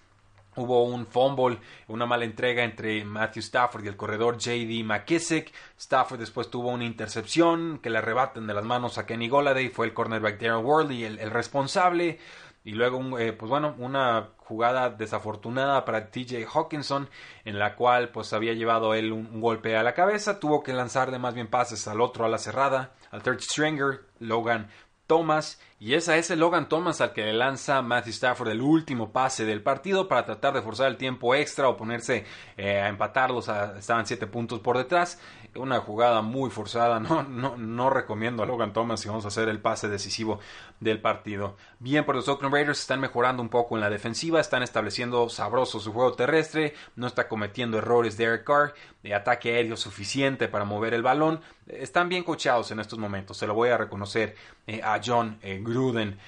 Hubo 0.56 0.84
un 0.84 1.06
fumble, 1.06 1.58
una 1.88 2.06
mala 2.06 2.24
entrega 2.24 2.64
entre 2.64 3.04
Matthew 3.04 3.40
Stafford 3.40 3.84
y 3.84 3.88
el 3.88 3.96
corredor 3.96 4.38
JD 4.38 4.84
McKissick. 4.84 5.52
Stafford 5.78 6.18
después 6.18 6.50
tuvo 6.50 6.70
una 6.70 6.84
intercepción 6.84 7.78
que 7.82 7.90
le 7.90 7.98
arrebatan 7.98 8.46
de 8.46 8.54
las 8.54 8.64
manos 8.64 8.98
a 8.98 9.06
Kenny 9.06 9.28
Goladay. 9.28 9.68
Fue 9.68 9.86
el 9.86 9.94
cornerback 9.94 10.40
Darren 10.40 10.64
Worley 10.64 11.04
el, 11.04 11.18
el 11.18 11.30
responsable. 11.30 12.18
Y 12.66 12.72
luego, 12.72 13.16
eh, 13.20 13.32
pues 13.32 13.48
bueno, 13.48 13.76
una 13.78 14.30
jugada 14.38 14.90
desafortunada 14.90 15.84
para 15.84 16.10
TJ 16.10 16.46
Hawkinson, 16.52 17.08
en 17.44 17.60
la 17.60 17.76
cual 17.76 18.08
pues 18.08 18.32
había 18.32 18.54
llevado 18.54 18.92
él 18.94 19.12
un, 19.12 19.40
golpe 19.40 19.76
a 19.76 19.84
la 19.84 19.94
cabeza. 19.94 20.40
Tuvo 20.40 20.64
que 20.64 20.72
lanzar 20.72 21.12
de 21.12 21.20
más 21.20 21.32
bien 21.32 21.46
pases 21.46 21.86
al 21.86 22.00
otro 22.00 22.24
a 22.24 22.28
la 22.28 22.38
cerrada, 22.38 22.90
al 23.12 23.22
third 23.22 23.38
stringer, 23.38 24.06
Logan 24.18 24.68
Thomas 25.06 25.58
y 25.78 25.92
es 25.92 26.08
a 26.08 26.16
ese 26.16 26.36
Logan 26.36 26.70
Thomas 26.70 27.02
al 27.02 27.12
que 27.12 27.22
le 27.22 27.34
lanza 27.34 27.82
Matthew 27.82 28.12
Stafford 28.12 28.48
el 28.48 28.62
último 28.62 29.12
pase 29.12 29.44
del 29.44 29.62
partido 29.62 30.08
para 30.08 30.24
tratar 30.24 30.54
de 30.54 30.62
forzar 30.62 30.86
el 30.86 30.96
tiempo 30.96 31.34
extra 31.34 31.68
o 31.68 31.76
ponerse 31.76 32.24
eh, 32.56 32.80
a 32.80 32.88
empatarlos. 32.88 33.48
estaban 33.76 34.06
siete 34.06 34.26
puntos 34.26 34.60
por 34.60 34.78
detrás. 34.78 35.20
Una 35.54 35.80
jugada 35.80 36.22
muy 36.22 36.50
forzada. 36.50 36.98
No, 37.06 37.22
no, 37.22 37.56
no 37.56 37.90
recomiendo 37.90 38.42
a 38.42 38.46
Logan 38.46 38.72
Thomas 38.72 39.00
si 39.00 39.08
vamos 39.08 39.24
a 39.26 39.28
hacer 39.28 39.48
el 39.48 39.60
pase 39.60 39.88
decisivo 39.88 40.40
del 40.80 41.00
partido. 41.00 41.56
Bien 41.78 42.04
por 42.04 42.16
los 42.16 42.26
Oakland 42.26 42.54
Raiders. 42.54 42.80
Están 42.80 43.00
mejorando 43.00 43.42
un 43.42 43.48
poco 43.48 43.76
en 43.76 43.82
la 43.82 43.90
defensiva. 43.90 44.40
Están 44.40 44.62
estableciendo 44.62 45.28
sabroso 45.28 45.78
su 45.78 45.92
juego 45.92 46.14
terrestre. 46.14 46.74
No 46.96 47.06
está 47.06 47.28
cometiendo 47.28 47.78
errores 47.78 48.16
Derek 48.16 48.44
Carr. 48.44 48.74
De 49.02 49.14
ataque 49.14 49.54
aéreo 49.54 49.76
suficiente 49.76 50.48
para 50.48 50.64
mover 50.64 50.94
el 50.94 51.02
balón. 51.02 51.40
Están 51.66 52.08
bien 52.08 52.24
cochados 52.24 52.70
en 52.70 52.80
estos 52.80 52.98
momentos. 52.98 53.36
Se 53.36 53.46
lo 53.46 53.54
voy 53.54 53.68
a 53.68 53.76
reconocer 53.76 54.34
eh, 54.66 54.80
a 54.82 54.95
John 55.04 55.38
Gruden. 55.42 56.18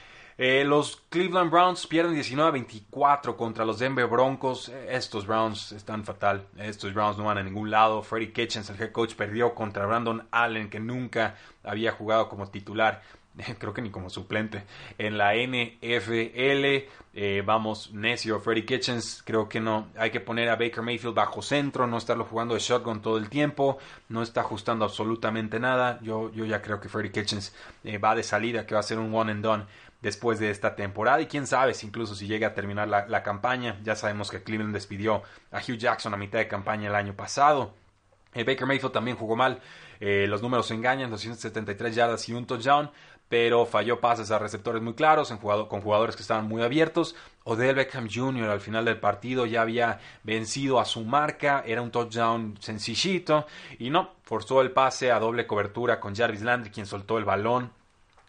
Eh, 0.40 0.62
los 0.64 1.02
Cleveland 1.08 1.50
Browns 1.50 1.84
pierden 1.88 2.14
19-24 2.14 3.34
contra 3.34 3.64
los 3.64 3.80
Denver 3.80 4.06
Broncos. 4.06 4.68
Eh, 4.68 4.86
estos 4.90 5.26
Browns 5.26 5.72
están 5.72 6.04
fatal. 6.04 6.46
Estos 6.56 6.94
Browns 6.94 7.18
no 7.18 7.24
van 7.24 7.38
a 7.38 7.42
ningún 7.42 7.72
lado. 7.72 8.04
Freddie 8.04 8.32
Kitchens, 8.32 8.70
el 8.70 8.80
head 8.80 8.92
coach, 8.92 9.16
perdió 9.16 9.52
contra 9.52 9.84
Brandon 9.84 10.28
Allen, 10.30 10.70
que 10.70 10.78
nunca 10.78 11.34
había 11.64 11.90
jugado 11.90 12.28
como 12.28 12.46
titular. 12.46 13.02
Creo 13.58 13.72
que 13.72 13.82
ni 13.82 13.90
como 13.90 14.10
suplente 14.10 14.64
en 14.98 15.18
la 15.18 15.34
NFL. 15.34 16.88
Eh, 17.14 17.42
vamos, 17.44 17.92
necio, 17.92 18.40
Freddie 18.40 18.64
Kitchens. 18.64 19.22
Creo 19.24 19.48
que 19.48 19.60
no. 19.60 19.88
Hay 19.96 20.10
que 20.10 20.20
poner 20.20 20.48
a 20.48 20.56
Baker 20.56 20.82
Mayfield 20.82 21.14
bajo 21.14 21.42
centro, 21.42 21.86
no 21.86 21.98
estarlo 21.98 22.24
jugando 22.24 22.54
de 22.54 22.60
shotgun 22.60 23.00
todo 23.00 23.18
el 23.18 23.28
tiempo. 23.28 23.78
No 24.08 24.22
está 24.22 24.42
ajustando 24.42 24.84
absolutamente 24.84 25.58
nada. 25.58 25.98
Yo, 26.02 26.30
yo 26.32 26.44
ya 26.44 26.62
creo 26.62 26.80
que 26.80 26.88
Freddie 26.88 27.12
Kitchens 27.12 27.54
va 28.04 28.14
de 28.14 28.22
salida, 28.22 28.66
que 28.66 28.74
va 28.74 28.80
a 28.80 28.84
ser 28.84 28.98
un 28.98 29.14
one 29.14 29.32
and 29.32 29.42
done 29.42 29.64
después 30.00 30.38
de 30.38 30.50
esta 30.50 30.76
temporada 30.76 31.20
y 31.20 31.26
quién 31.26 31.46
sabe 31.46 31.74
si 31.74 31.86
incluso 31.86 32.14
si 32.14 32.26
llega 32.26 32.48
a 32.48 32.54
terminar 32.54 32.88
la, 32.88 33.22
campaña. 33.22 33.78
Ya 33.82 33.96
sabemos 33.96 34.30
que 34.30 34.42
Cleveland 34.42 34.74
despidió 34.74 35.22
a 35.50 35.58
Hugh 35.58 35.76
Jackson 35.76 36.14
a 36.14 36.16
mitad 36.16 36.38
de 36.38 36.48
campaña 36.48 36.88
el 36.88 36.94
año 36.94 37.14
pasado. 37.14 37.74
Eh, 38.34 38.44
Baker 38.44 38.66
Mayfield 38.66 38.92
también 38.92 39.16
jugó 39.16 39.36
mal. 39.36 39.60
Eh, 40.00 40.26
los 40.28 40.42
números 40.42 40.70
engañan, 40.70 41.10
273 41.10 41.94
yardas 41.94 42.28
y 42.28 42.32
un 42.32 42.46
touchdown, 42.46 42.90
pero 43.28 43.66
falló 43.66 44.00
pases 44.00 44.30
a 44.30 44.38
receptores 44.38 44.82
muy 44.82 44.94
claros 44.94 45.30
en 45.30 45.38
con 45.38 45.80
jugadores 45.80 46.16
que 46.16 46.22
estaban 46.22 46.48
muy 46.48 46.62
abiertos. 46.62 47.14
Odell 47.44 47.76
Beckham 47.76 48.08
Jr. 48.12 48.48
al 48.48 48.60
final 48.60 48.84
del 48.84 48.98
partido 48.98 49.46
ya 49.46 49.62
había 49.62 50.00
vencido 50.22 50.80
a 50.80 50.84
su 50.84 51.04
marca, 51.04 51.62
era 51.66 51.82
un 51.82 51.90
touchdown 51.90 52.56
sencillito 52.60 53.46
y 53.78 53.90
no, 53.90 54.10
forzó 54.22 54.60
el 54.60 54.72
pase 54.72 55.10
a 55.10 55.18
doble 55.18 55.46
cobertura 55.46 56.00
con 56.00 56.14
Jarvis 56.14 56.42
Landry 56.42 56.70
quien 56.70 56.86
soltó 56.86 57.18
el 57.18 57.24
balón 57.24 57.77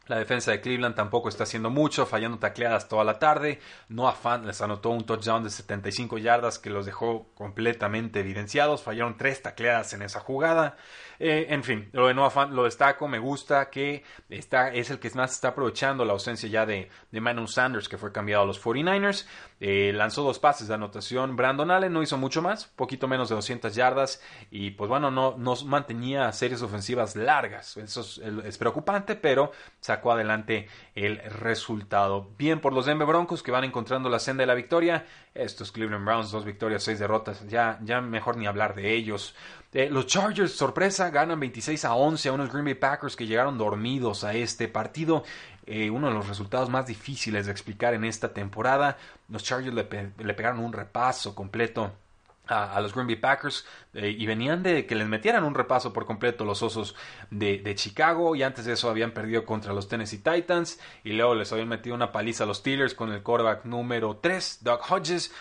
la 0.09 0.17
defensa 0.17 0.51
de 0.51 0.59
Cleveland 0.59 0.95
tampoco 0.95 1.29
está 1.29 1.43
haciendo 1.43 1.69
mucho, 1.69 2.07
fallando 2.07 2.39
tacleadas 2.39 2.87
toda 2.89 3.03
la 3.03 3.19
tarde. 3.19 3.59
Noah 3.89 4.13
Fant 4.13 4.43
les 4.43 4.59
anotó 4.59 4.89
un 4.89 5.05
touchdown 5.05 5.43
de 5.43 5.51
75 5.51 6.17
yardas 6.17 6.57
que 6.57 6.71
los 6.71 6.87
dejó 6.87 7.27
completamente 7.35 8.19
evidenciados. 8.21 8.81
Fallaron 8.81 9.17
tres 9.17 9.43
tacleadas 9.43 9.93
en 9.93 10.01
esa 10.01 10.19
jugada. 10.19 10.77
Eh, 11.19 11.47
en 11.49 11.63
fin, 11.63 11.89
lo 11.93 12.07
de 12.07 12.15
Noah 12.15 12.31
Fant 12.31 12.51
lo 12.53 12.63
destaco, 12.63 13.07
me 13.07 13.19
gusta 13.19 13.69
que 13.69 14.03
está, 14.29 14.73
es 14.73 14.89
el 14.89 14.99
que 14.99 15.11
más 15.11 15.31
está 15.31 15.49
aprovechando 15.49 16.03
la 16.05 16.13
ausencia 16.13 16.49
ya 16.49 16.65
de, 16.65 16.89
de 17.11 17.47
Sanders, 17.47 17.87
que 17.87 17.99
fue 17.99 18.11
cambiado 18.11 18.43
a 18.43 18.45
los 18.47 18.59
49ers. 18.63 19.27
Eh, 19.61 19.91
lanzó 19.93 20.23
dos 20.23 20.39
pases 20.39 20.69
de 20.69 20.73
anotación. 20.73 21.35
Brandon 21.35 21.69
Allen 21.71 21.91
no 21.91 22.01
hizo 22.01 22.17
mucho 22.17 22.41
más, 22.41 22.65
poquito 22.65 23.07
menos 23.07 23.29
de 23.29 23.35
200 23.35 23.75
yardas. 23.75 24.21
Y 24.51 24.71
pues 24.71 24.89
bueno, 24.89 25.11
no, 25.11 25.35
no 25.37 25.55
mantenía 25.65 26.31
series 26.31 26.61
ofensivas 26.61 27.15
largas. 27.15 27.75
Eso 27.77 28.01
es, 28.01 28.57
preocupante, 28.57 29.15
pero 29.15 29.51
sacó 29.81 30.13
adelante 30.13 30.67
el 30.95 31.17
resultado. 31.17 32.29
Bien 32.37 32.61
por 32.61 32.73
los 32.73 32.85
Denver 32.85 33.07
Broncos 33.07 33.43
que 33.43 33.51
van 33.51 33.65
encontrando 33.65 34.09
la 34.09 34.19
senda 34.19 34.43
de 34.43 34.47
la 34.47 34.55
victoria. 34.55 35.05
Estos 35.33 35.71
Cleveland 35.71 36.05
Browns, 36.05 36.31
dos 36.31 36.45
victorias, 36.45 36.83
seis 36.83 36.99
derrotas. 36.99 37.45
Ya, 37.47 37.79
ya 37.83 38.01
mejor 38.01 38.37
ni 38.37 38.47
hablar 38.47 38.75
de 38.75 38.93
ellos. 38.93 39.35
Eh, 39.71 39.87
los 39.89 40.07
Chargers, 40.07 40.53
sorpresa, 40.53 41.11
ganan 41.11 41.39
26 41.39 41.85
a 41.85 41.93
11 41.93 42.29
a 42.29 42.31
unos 42.31 42.51
Green 42.51 42.65
Bay 42.65 42.73
Packers 42.73 43.15
que 43.15 43.27
llegaron 43.27 43.57
dormidos 43.57 44.23
a 44.23 44.33
este 44.33 44.67
partido. 44.67 45.23
Eh, 45.71 45.91
uno 45.91 46.07
de 46.07 46.15
los 46.15 46.27
resultados 46.27 46.67
más 46.67 46.87
difíciles 46.87 47.45
de 47.45 47.51
explicar 47.51 47.93
en 47.93 48.03
esta 48.03 48.33
temporada. 48.33 48.97
Los 49.29 49.43
Chargers 49.43 49.75
le, 49.75 49.83
pegaron 49.83 50.61
un 50.61 50.73
repaso 50.73 51.35
completo 51.35 51.91
a, 52.47 52.81
los 52.81 52.91
Green 52.95 53.05
Bay 53.05 53.17
Packers 53.17 53.67
eh, 53.93 54.09
y 54.09 54.25
venían 54.25 54.63
de 54.63 54.87
que 54.87 54.95
les 54.95 55.07
metieran 55.07 55.43
un 55.43 55.53
repaso 55.53 55.93
por 55.93 56.07
completo 56.07 56.43
los 56.43 56.63
Osos 56.63 56.95
de, 57.29 57.75
Chicago 57.75 58.35
y 58.35 58.41
antes 58.41 58.65
de 58.65 58.73
eso 58.73 58.89
habían 58.89 59.11
perdido 59.11 59.45
contra 59.45 59.71
los 59.71 59.87
Tennessee 59.87 60.17
Titans 60.17 60.79
y 61.03 61.11
luego 61.11 61.35
les 61.35 61.53
habían 61.53 61.67
metido 61.67 61.93
una 61.93 62.11
paliza 62.11 62.45
a 62.45 62.47
los 62.47 62.57
Steelers 62.57 62.95
con 62.95 63.11
el 63.11 63.21
quarterback 63.21 63.65
número 63.65 64.17
3, 64.19 64.61
Doug 64.63 64.79
Hodges 64.89 65.31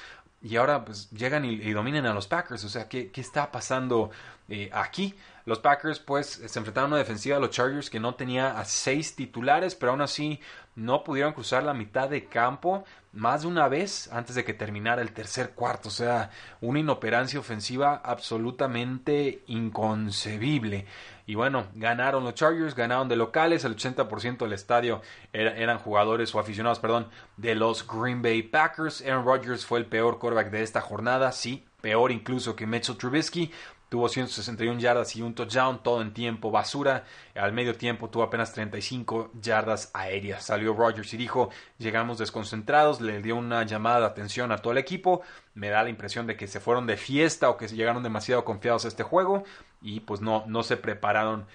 y 0.42 0.56
ahora 0.56 0.84
pues 0.84 1.10
llegan 1.10 1.46
y, 1.46 1.72
dominen 1.72 2.04
a 2.04 2.12
los 2.12 2.26
Packers. 2.26 2.62
O 2.64 2.68
sea, 2.68 2.86
¿qué, 2.86 3.10
qué 3.10 3.22
está 3.22 3.50
pasando 3.50 4.10
eh, 4.50 4.68
aquí? 4.74 5.14
Los 5.48 5.60
Packers 5.60 5.98
pues 5.98 6.26
se 6.26 6.58
enfrentaron 6.58 6.92
a 6.92 6.96
una 6.96 6.98
defensiva 6.98 7.36
de 7.36 7.40
los 7.40 7.48
Chargers 7.48 7.88
que 7.88 7.98
no 7.98 8.14
tenía 8.16 8.60
a 8.60 8.66
seis 8.66 9.16
titulares, 9.16 9.74
pero 9.74 9.92
aún 9.92 10.02
así 10.02 10.40
no 10.76 11.02
pudieron 11.02 11.32
cruzar 11.32 11.62
la 11.62 11.72
mitad 11.72 12.10
de 12.10 12.26
campo 12.26 12.84
más 13.14 13.40
de 13.40 13.48
una 13.48 13.66
vez 13.66 14.12
antes 14.12 14.34
de 14.34 14.44
que 14.44 14.52
terminara 14.52 15.00
el 15.00 15.12
tercer 15.12 15.52
cuarto. 15.52 15.88
O 15.88 15.90
sea, 15.90 16.28
una 16.60 16.80
inoperancia 16.80 17.40
ofensiva 17.40 18.02
absolutamente 18.04 19.42
inconcebible. 19.46 20.84
Y 21.24 21.34
bueno, 21.34 21.68
ganaron 21.74 22.24
los 22.24 22.34
Chargers, 22.34 22.74
ganaron 22.74 23.08
de 23.08 23.16
locales, 23.16 23.64
el 23.64 23.74
80% 23.74 24.40
del 24.40 24.52
estadio 24.52 25.00
eran 25.32 25.78
jugadores 25.78 26.34
o 26.34 26.40
aficionados, 26.40 26.78
perdón, 26.78 27.08
de 27.38 27.54
los 27.54 27.86
Green 27.86 28.20
Bay 28.20 28.42
Packers. 28.42 29.00
Aaron 29.00 29.24
Rodgers 29.24 29.64
fue 29.64 29.78
el 29.78 29.86
peor 29.86 30.18
quarterback 30.18 30.50
de 30.50 30.62
esta 30.62 30.82
jornada, 30.82 31.32
sí, 31.32 31.64
peor 31.80 32.12
incluso 32.12 32.54
que 32.54 32.66
Mitchell 32.66 32.98
Trubisky. 32.98 33.50
Tuvo 33.88 34.08
161 34.08 34.80
yardas 34.80 35.16
y 35.16 35.22
un 35.22 35.34
touchdown, 35.34 35.82
todo 35.82 36.02
en 36.02 36.12
tiempo 36.12 36.50
basura. 36.50 37.04
Al 37.34 37.52
medio 37.52 37.74
tiempo 37.74 38.10
tuvo 38.10 38.22
apenas 38.22 38.52
35 38.52 39.30
yardas 39.40 39.90
aéreas. 39.94 40.44
Salió 40.44 40.74
Rodgers 40.74 41.14
y 41.14 41.16
dijo, 41.16 41.48
llegamos 41.78 42.18
desconcentrados, 42.18 43.00
le 43.00 43.22
dio 43.22 43.36
una 43.36 43.62
llamada 43.64 44.00
de 44.00 44.06
atención 44.06 44.52
a 44.52 44.58
todo 44.58 44.72
el 44.72 44.78
equipo. 44.78 45.22
Me 45.54 45.70
da 45.70 45.82
la 45.82 45.88
impresión 45.88 46.26
de 46.26 46.36
que 46.36 46.46
se 46.46 46.60
fueron 46.60 46.86
de 46.86 46.98
fiesta 46.98 47.48
o 47.48 47.56
que 47.56 47.66
llegaron 47.68 48.02
demasiado 48.02 48.44
confiados 48.44 48.84
a 48.84 48.88
este 48.88 49.04
juego 49.04 49.44
y 49.80 50.00
pues 50.00 50.20
no, 50.20 50.44
no 50.46 50.62
se 50.62 50.76
prepararon 50.76 51.46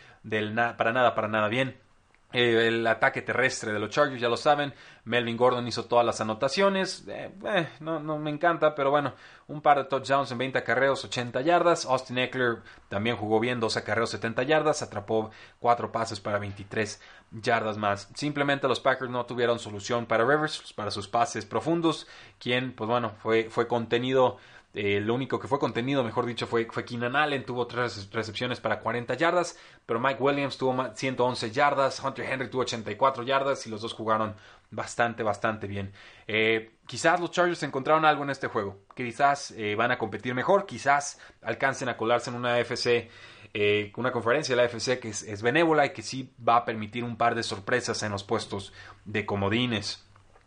para 0.77 0.91
nada, 0.91 1.13
para 1.13 1.27
nada 1.27 1.47
bien. 1.49 1.82
Eh, 2.33 2.67
el 2.67 2.87
ataque 2.87 3.21
terrestre 3.21 3.71
de 3.71 3.79
los 3.79 3.91
Chargers, 3.91 4.19
ya 4.19 4.27
lo 4.27 4.37
saben. 4.37 4.73
Melvin 5.05 5.37
Gordon 5.37 5.67
hizo 5.67 5.85
todas 5.85 6.05
las 6.05 6.19
anotaciones. 6.19 7.05
Eh, 7.07 7.31
eh, 7.45 7.69
no, 7.79 7.99
me 8.17 8.31
encanta, 8.31 8.73
pero 8.73 8.89
bueno, 8.89 9.13
un 9.47 9.61
par 9.61 9.77
de 9.77 9.83
touchdowns 9.85 10.31
en 10.31 10.39
20 10.39 10.57
acarreos, 10.57 11.05
80 11.05 11.41
yardas. 11.41 11.85
Austin 11.85 12.17
Eckler 12.17 12.63
también 12.89 13.17
jugó 13.17 13.39
bien, 13.39 13.59
12 13.59 13.79
acarreos, 13.79 14.09
70 14.09 14.43
yardas. 14.43 14.81
Atrapó 14.81 15.29
4 15.59 15.91
pases 15.91 16.19
para 16.19 16.39
23 16.39 16.99
yardas 17.31 17.77
más. 17.77 18.09
Simplemente 18.15 18.67
los 18.67 18.79
Packers 18.79 19.11
no 19.11 19.25
tuvieron 19.27 19.59
solución 19.59 20.07
para 20.07 20.25
Rivers, 20.25 20.73
para 20.73 20.89
sus 20.89 21.07
pases 21.07 21.45
profundos, 21.45 22.07
quien, 22.39 22.73
pues 22.73 22.89
bueno, 22.89 23.13
fue, 23.21 23.49
fue 23.49 23.67
contenido 23.67 24.37
eh, 24.75 24.99
lo 24.99 25.13
único 25.13 25.39
que 25.39 25.47
fue 25.47 25.59
contenido, 25.59 26.03
mejor 26.03 26.25
dicho, 26.25 26.47
fue, 26.47 26.65
fue 26.65 26.83
Keenan 26.83 27.15
Allen, 27.15 27.45
tuvo 27.45 27.67
tres 27.67 28.09
recepciones 28.11 28.59
para 28.59 28.79
40 28.79 29.13
yardas, 29.13 29.55
pero 29.85 29.99
Mike 29.99 30.21
Williams 30.21 30.57
tuvo 30.57 30.95
111 30.95 31.51
yardas, 31.51 32.03
Hunter 32.03 32.25
Henry 32.25 32.49
tuvo 32.49 32.63
84 32.63 33.23
yardas 33.23 33.67
y 33.67 33.69
los 33.69 33.81
dos 33.81 33.93
jugaron 33.93 34.35
bastante, 34.71 35.21
bastante 35.21 35.67
bien. 35.67 35.93
Eh, 36.27 36.71
quizás 36.87 37.19
los 37.19 37.29
Chargers 37.29 37.61
encontraron 37.61 38.03
algo 38.03 38.23
en 38.23 38.31
este 38.31 38.47
juego, 38.47 38.79
quizás 38.95 39.51
eh, 39.51 39.75
van 39.75 39.91
a 39.91 39.99
competir 39.99 40.33
mejor, 40.33 40.65
quizás 40.65 41.19
alcancen 41.43 41.89
a 41.89 41.95
colarse 41.95 42.31
en 42.31 42.37
una 42.37 42.57
FC, 42.59 43.11
una 43.95 44.11
conferencia 44.11 44.55
de 44.55 44.61
la 44.63 44.65
FC 44.65 44.97
que 44.97 45.09
es, 45.09 45.21
es 45.21 45.43
benévola 45.43 45.85
y 45.85 45.91
que 45.91 46.01
sí 46.01 46.33
va 46.47 46.55
a 46.55 46.65
permitir 46.65 47.03
un 47.03 47.17
par 47.17 47.35
de 47.35 47.43
sorpresas 47.43 48.01
en 48.01 48.11
los 48.11 48.23
puestos 48.23 48.73
de 49.05 49.27
comodines 49.27 50.03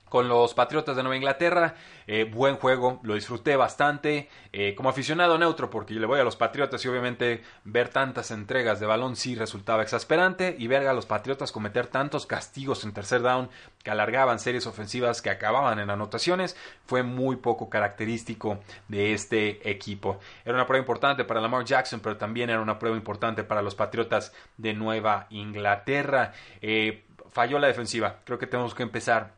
con 0.08 0.28
los 0.28 0.54
Patriotas 0.54 0.96
de 0.96 1.02
Nueva 1.02 1.16
Inglaterra. 1.16 1.74
Eh, 2.06 2.24
buen 2.24 2.56
juego, 2.56 3.00
lo 3.02 3.14
disfruté 3.14 3.56
bastante. 3.56 4.28
Eh, 4.52 4.74
como 4.74 4.88
aficionado 4.88 5.38
neutro, 5.38 5.70
porque 5.70 5.94
yo 5.94 6.00
le 6.00 6.06
voy 6.06 6.20
a 6.20 6.24
los 6.24 6.36
Patriotas 6.36 6.84
y 6.84 6.88
obviamente 6.88 7.42
ver 7.64 7.88
tantas 7.88 8.30
entregas 8.30 8.80
de 8.80 8.86
balón 8.86 9.16
sí 9.16 9.34
resultaba 9.34 9.82
exasperante. 9.82 10.56
Y 10.58 10.68
ver 10.68 10.86
a 10.86 10.92
los 10.92 11.06
Patriotas 11.06 11.52
cometer 11.52 11.88
tantos 11.88 12.26
castigos 12.26 12.84
en 12.84 12.92
tercer 12.92 13.22
down 13.22 13.50
que 13.82 13.90
alargaban 13.90 14.38
series 14.38 14.66
ofensivas 14.66 15.22
que 15.22 15.30
acababan 15.30 15.78
en 15.78 15.90
anotaciones 15.90 16.56
fue 16.86 17.02
muy 17.02 17.36
poco 17.36 17.68
característico 17.68 18.60
de 18.88 19.12
este 19.12 19.68
equipo. 19.68 20.18
Era 20.44 20.54
una 20.54 20.66
prueba 20.66 20.82
importante 20.82 21.24
para 21.24 21.40
Lamar 21.40 21.64
Jackson, 21.64 22.00
pero 22.00 22.16
también 22.16 22.50
era 22.50 22.60
una 22.60 22.78
prueba 22.78 22.96
importante 22.96 23.44
para 23.44 23.62
los 23.62 23.74
Patriotas 23.74 24.32
de 24.56 24.74
Nueva 24.74 25.26
Inglaterra. 25.30 26.32
Eh, 26.60 27.04
falló 27.30 27.58
la 27.58 27.66
defensiva. 27.66 28.20
Creo 28.24 28.38
que 28.38 28.46
tenemos 28.46 28.74
que 28.74 28.82
empezar 28.82 29.35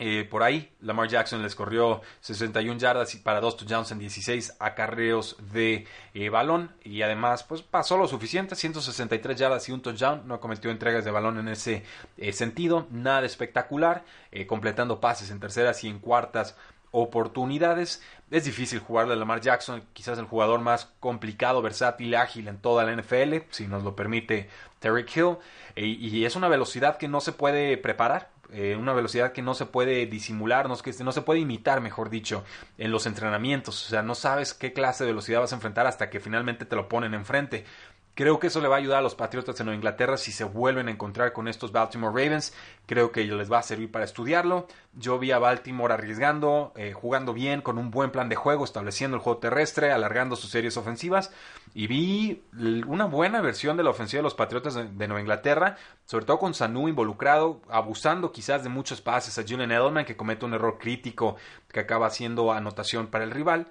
eh, 0.00 0.26
por 0.28 0.42
ahí, 0.42 0.74
Lamar 0.80 1.08
Jackson 1.08 1.40
les 1.42 1.54
corrió 1.54 2.02
61 2.20 2.78
yardas 2.78 3.14
para 3.16 3.40
dos 3.40 3.56
touchdowns 3.56 3.92
en 3.92 4.00
16 4.00 4.56
acarreos 4.58 5.36
de 5.52 5.86
eh, 6.14 6.28
balón. 6.30 6.72
Y 6.82 7.02
además 7.02 7.44
pues 7.44 7.62
pasó 7.62 7.96
lo 7.96 8.08
suficiente, 8.08 8.56
163 8.56 9.38
yardas 9.38 9.68
y 9.68 9.72
un 9.72 9.82
touchdown, 9.82 10.26
no 10.26 10.40
cometió 10.40 10.70
entregas 10.70 11.04
de 11.04 11.12
balón 11.12 11.38
en 11.38 11.48
ese 11.48 11.84
eh, 12.16 12.32
sentido, 12.32 12.88
nada 12.90 13.24
espectacular, 13.24 14.04
completando 14.48 15.00
pases 15.00 15.30
en 15.30 15.38
terceras 15.38 15.84
y 15.84 15.88
en 15.88 16.00
cuartas 16.00 16.56
oportunidades. 16.90 18.02
Es 18.32 18.44
difícil 18.44 18.80
jugarle 18.80 19.14
a 19.14 19.16
Lamar 19.16 19.40
Jackson, 19.40 19.84
quizás 19.92 20.18
el 20.18 20.24
jugador 20.24 20.60
más 20.60 20.86
complicado, 20.98 21.62
versátil, 21.62 22.16
ágil 22.16 22.48
en 22.48 22.58
toda 22.58 22.84
la 22.84 23.00
NFL, 23.00 23.36
si 23.50 23.68
nos 23.68 23.84
lo 23.84 23.94
permite 23.94 24.48
Terry 24.80 25.06
Hill, 25.14 25.36
y 25.76 26.24
es 26.24 26.34
una 26.34 26.48
velocidad 26.48 26.96
que 26.96 27.06
no 27.06 27.20
se 27.20 27.32
puede 27.32 27.76
preparar 27.76 28.33
eh, 28.52 28.76
una 28.76 28.92
velocidad 28.92 29.32
que 29.32 29.42
no 29.42 29.54
se 29.54 29.66
puede 29.66 30.06
disimular, 30.06 30.68
no, 30.68 30.76
no 30.76 31.12
se 31.12 31.22
puede 31.22 31.40
imitar, 31.40 31.80
mejor 31.80 32.10
dicho, 32.10 32.44
en 32.78 32.90
los 32.90 33.06
entrenamientos. 33.06 33.86
O 33.86 33.88
sea, 33.90 34.02
no 34.02 34.14
sabes 34.14 34.54
qué 34.54 34.72
clase 34.72 35.04
de 35.04 35.10
velocidad 35.10 35.40
vas 35.40 35.52
a 35.52 35.56
enfrentar 35.56 35.86
hasta 35.86 36.10
que 36.10 36.20
finalmente 36.20 36.64
te 36.64 36.76
lo 36.76 36.88
ponen 36.88 37.14
enfrente. 37.14 37.64
Creo 38.14 38.38
que 38.38 38.46
eso 38.46 38.60
le 38.60 38.68
va 38.68 38.76
a 38.76 38.78
ayudar 38.78 38.98
a 38.98 39.02
los 39.02 39.16
Patriotas 39.16 39.56
de 39.56 39.64
Nueva 39.64 39.74
Inglaterra 39.74 40.16
si 40.16 40.30
se 40.30 40.44
vuelven 40.44 40.86
a 40.86 40.92
encontrar 40.92 41.32
con 41.32 41.48
estos 41.48 41.72
Baltimore 41.72 42.14
Ravens. 42.14 42.54
Creo 42.86 43.10
que 43.10 43.24
les 43.24 43.50
va 43.50 43.58
a 43.58 43.62
servir 43.62 43.90
para 43.90 44.04
estudiarlo. 44.04 44.68
Yo 44.92 45.18
vi 45.18 45.32
a 45.32 45.40
Baltimore 45.40 45.92
arriesgando, 45.92 46.72
eh, 46.76 46.92
jugando 46.92 47.32
bien, 47.32 47.60
con 47.60 47.76
un 47.76 47.90
buen 47.90 48.12
plan 48.12 48.28
de 48.28 48.36
juego, 48.36 48.64
estableciendo 48.64 49.16
el 49.16 49.22
juego 49.22 49.40
terrestre, 49.40 49.90
alargando 49.90 50.36
sus 50.36 50.50
series 50.50 50.76
ofensivas. 50.76 51.32
Y 51.74 51.88
vi 51.88 52.44
una 52.86 53.06
buena 53.06 53.40
versión 53.40 53.76
de 53.76 53.82
la 53.82 53.90
ofensiva 53.90 54.18
de 54.18 54.24
los 54.24 54.34
Patriotas 54.34 54.74
de, 54.74 55.08
Nueva 55.08 55.20
Inglaterra, 55.20 55.76
sobre 56.04 56.24
todo 56.24 56.38
con 56.38 56.54
Sanu 56.54 56.86
involucrado, 56.86 57.62
abusando 57.68 58.30
quizás 58.30 58.62
de 58.62 58.68
muchos 58.68 59.00
pases 59.00 59.36
a 59.38 59.42
Julian 59.42 59.72
Edelman, 59.72 60.04
que 60.04 60.16
comete 60.16 60.44
un 60.44 60.54
error 60.54 60.78
crítico 60.78 61.34
que 61.66 61.80
acaba 61.80 62.08
siendo 62.10 62.52
anotación 62.52 63.08
para 63.08 63.24
el 63.24 63.32
rival. 63.32 63.66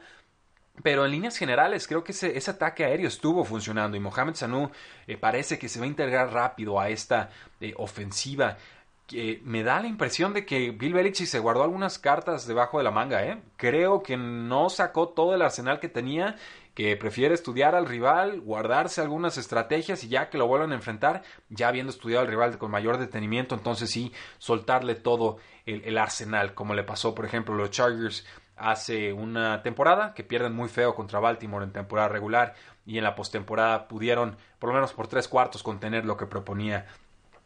Pero 0.81 1.05
en 1.05 1.11
líneas 1.11 1.37
generales 1.37 1.87
creo 1.87 2.03
que 2.03 2.13
ese, 2.13 2.49
ataque 2.49 2.83
aéreo 2.83 3.07
estuvo 3.07 3.45
funcionando 3.45 3.95
y 3.95 3.99
Mohamed 3.99 4.33
Sanu 4.33 4.71
eh, 5.05 5.17
parece 5.17 5.59
que 5.59 5.69
se 5.69 5.79
va 5.79 5.85
a 5.85 5.89
integrar 5.89 6.33
rápido 6.33 6.79
a 6.79 6.89
esta 6.89 7.29
eh, 7.61 7.73
ofensiva. 7.77 8.57
que 9.05 9.41
me 9.43 9.63
da 9.63 9.81
la 9.81 9.87
impresión 9.87 10.33
de 10.33 10.45
que 10.45 10.71
Bill 10.71 10.93
Belichick 10.93 11.27
se 11.27 11.37
guardó 11.37 11.63
algunas 11.63 11.99
cartas 11.99 12.47
debajo 12.47 12.79
de 12.79 12.85
la 12.85 12.91
manga. 12.91 13.23
¿eh? 13.23 13.39
Creo 13.57 14.01
que 14.01 14.17
no 14.17 14.69
sacó 14.69 15.09
todo 15.09 15.35
el 15.35 15.43
arsenal 15.43 15.79
que 15.79 15.89
tenía, 15.89 16.37
que 16.73 16.97
prefiere 16.97 17.35
estudiar 17.35 17.75
al 17.75 17.85
rival, 17.85 18.41
guardarse 18.41 19.01
algunas 19.01 19.37
estrategias 19.37 20.03
y 20.03 20.07
ya 20.07 20.29
que 20.29 20.39
lo 20.39 20.47
vuelvan 20.47 20.71
a 20.71 20.75
enfrentar, 20.75 21.21
ya 21.49 21.67
habiendo 21.67 21.91
estudiado 21.91 22.21
al 22.23 22.29
rival 22.29 22.57
con 22.57 22.71
mayor 22.71 22.97
detenimiento, 22.97 23.53
entonces 23.53 23.91
sí, 23.91 24.11
soltarle 24.39 24.95
todo 24.95 25.37
el, 25.67 25.83
el 25.85 25.97
arsenal, 25.99 26.55
como 26.55 26.73
le 26.73 26.83
pasó 26.83 27.13
por 27.13 27.25
ejemplo 27.25 27.53
a 27.53 27.57
los 27.57 27.69
Chargers 27.69 28.25
hace 28.55 29.13
una 29.13 29.61
temporada 29.63 30.13
que 30.13 30.23
pierden 30.23 30.53
muy 30.53 30.69
feo 30.69 30.95
contra 30.95 31.19
Baltimore 31.19 31.65
en 31.65 31.71
temporada 31.71 32.09
regular 32.09 32.53
y 32.85 32.97
en 32.97 33.03
la 33.03 33.15
postemporada 33.15 33.87
pudieron 33.87 34.37
por 34.59 34.69
lo 34.69 34.75
menos 34.75 34.93
por 34.93 35.07
tres 35.07 35.27
cuartos 35.27 35.63
contener 35.63 36.05
lo 36.05 36.17
que 36.17 36.25
proponía 36.25 36.85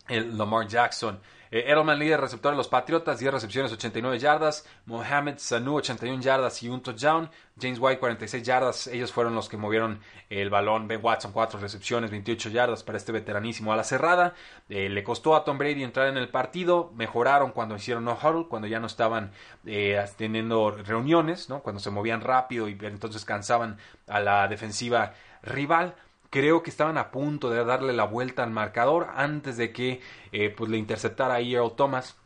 el 0.07 0.37
Lamar 0.37 0.67
Jackson. 0.67 1.19
Eh, 1.51 1.65
Edelman, 1.67 1.99
líder 1.99 2.19
receptor 2.19 2.51
de 2.51 2.57
los 2.57 2.67
Patriotas, 2.67 3.19
10 3.19 3.31
recepciones, 3.33 3.71
89 3.71 4.19
yardas. 4.19 4.65
Mohamed 4.85 5.35
Sanu, 5.37 5.75
81 5.75 6.21
yardas 6.21 6.61
y 6.63 6.69
un 6.69 6.81
touchdown. 6.81 7.29
James 7.59 7.79
White, 7.79 7.99
46 7.99 8.43
yardas. 8.43 8.87
Ellos 8.87 9.11
fueron 9.11 9.35
los 9.35 9.49
que 9.49 9.57
movieron 9.57 9.99
el 10.29 10.49
balón. 10.49 10.87
Ben 10.87 10.99
Watson, 11.03 11.31
4 11.31 11.59
recepciones, 11.59 12.11
28 12.11 12.49
yardas 12.49 12.83
para 12.83 12.97
este 12.97 13.11
veteranísimo 13.11 13.73
a 13.73 13.75
la 13.75 13.83
cerrada. 13.83 14.33
Eh, 14.69 14.89
le 14.89 15.03
costó 15.03 15.35
a 15.35 15.43
Tom 15.43 15.57
Brady 15.57 15.83
entrar 15.83 16.07
en 16.07 16.17
el 16.17 16.29
partido. 16.29 16.91
Mejoraron 16.95 17.51
cuando 17.51 17.75
hicieron 17.75 18.05
no 18.05 18.17
huddle, 18.21 18.47
cuando 18.47 18.67
ya 18.67 18.79
no 18.79 18.87
estaban 18.87 19.31
eh, 19.65 20.03
teniendo 20.17 20.71
reuniones, 20.71 21.49
¿no? 21.49 21.61
cuando 21.61 21.79
se 21.79 21.89
movían 21.89 22.21
rápido 22.21 22.67
y 22.67 22.77
entonces 22.81 23.25
cansaban 23.25 23.77
a 24.07 24.19
la 24.19 24.47
defensiva 24.47 25.13
rival 25.43 25.95
creo 26.29 26.63
que 26.63 26.69
estaban 26.69 26.97
a 26.97 27.11
punto 27.11 27.49
de 27.49 27.63
darle 27.63 27.93
la 27.93 28.05
vuelta 28.05 28.43
al 28.43 28.51
marcador 28.51 29.07
antes 29.15 29.57
de 29.57 29.71
que 29.71 30.01
eh, 30.31 30.49
pues 30.49 30.69
le 30.69 30.77
interceptara 30.77 31.35
a 31.35 31.41
Earl 31.41 31.75
Thomas 31.75 32.17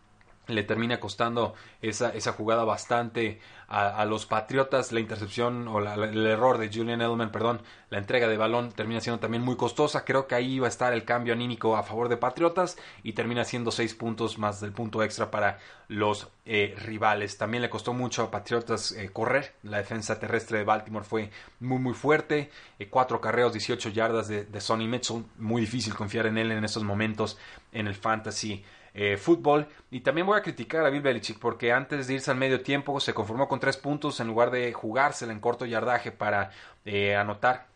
le 0.56 0.64
termina 0.64 1.00
costando 1.00 1.54
esa, 1.82 2.10
esa 2.10 2.34
jugada 2.34 2.64
bastante 2.64 3.40
a, 3.72 4.04
los 4.06 4.26
Patriotas. 4.26 4.92
La 4.92 5.00
intercepción 5.00 5.68
o 5.68 5.80
el 5.80 6.28
error 6.28 6.58
de 6.58 6.68
Julian 6.68 7.02
Edelman, 7.02 7.32
perdón, 7.32 7.62
la 7.90 8.00
entrega 8.00 8.28
de 8.28 8.36
balón 8.36 8.72
termina 8.74 9.00
siendo 9.00 9.20
también 9.20 9.44
muy 9.44 9.56
costosa. 9.56 10.04
Creo 10.04 10.28
que 10.28 10.36
ahí 10.36 10.60
va 10.60 10.68
a 10.68 10.70
estar 10.70 10.92
el 10.92 11.06
cambio 11.06 11.34
anímico 11.34 11.78
a 11.78 11.84
favor 11.84 12.10
de 12.10 12.18
Patriotas 12.18 12.78
y 13.02 13.14
termina 13.14 13.46
siendo 13.46 13.72
seis 13.72 13.96
puntos 13.96 14.38
más 14.38 14.60
del 14.60 14.74
punto 14.74 15.02
extra 15.04 15.32
para 15.32 15.60
los 15.88 16.28
eh, 16.46 16.76
rivales. 16.86 17.38
También 17.38 17.62
le 17.62 17.70
costó 17.70 17.94
mucho 17.94 18.24
a 18.24 18.32
Patriotas 18.32 18.92
eh, 18.92 19.10
correr. 19.12 19.56
La 19.64 19.78
defensa 19.78 20.20
terrestre 20.20 20.58
de 20.58 20.64
Baltimore 20.66 21.06
fue 21.06 21.32
muy 21.62 21.80
muy 21.80 21.94
fuerte. 21.94 22.50
Eh, 22.78 22.90
cuatro 22.90 23.22
carreos, 23.22 23.54
18 23.54 23.90
yardas 23.90 24.28
de, 24.28 24.44
de 24.44 24.62
Sonny 24.62 24.88
Mitchell. 24.88 25.24
Muy 25.38 25.62
difícil 25.62 25.96
confiar 25.96 26.26
en 26.26 26.38
él 26.38 26.52
en 26.52 26.66
estos 26.66 26.84
momentos 26.84 27.38
en 27.72 27.88
el 27.88 27.96
fantasy 27.96 28.66
eh, 28.94 29.18
fútbol. 29.18 29.68
Y 29.90 30.02
también 30.02 30.28
voy 30.28 30.38
a 30.38 30.42
criticar 30.42 30.86
a 30.86 30.90
Bill 30.90 31.02
Belichick 31.02 31.40
porque 31.40 31.72
antes 31.72 32.08
de 32.08 32.16
irse 32.16 32.32
al 32.32 32.38
medio 32.38 32.62
tiempo 32.62 33.00
se 33.00 33.14
conformó 33.14 33.48
con 33.48 33.60
tres 33.60 33.78
puntos 33.78 34.20
en 34.20 34.28
lugar 34.28 34.52
de 34.52 34.74
jugársela 34.74 35.32
en 35.32 35.40
corto 35.40 35.66
yardaje 35.66 36.12
para 36.12 36.52
eh, 36.86 37.16
anotar 37.16 37.68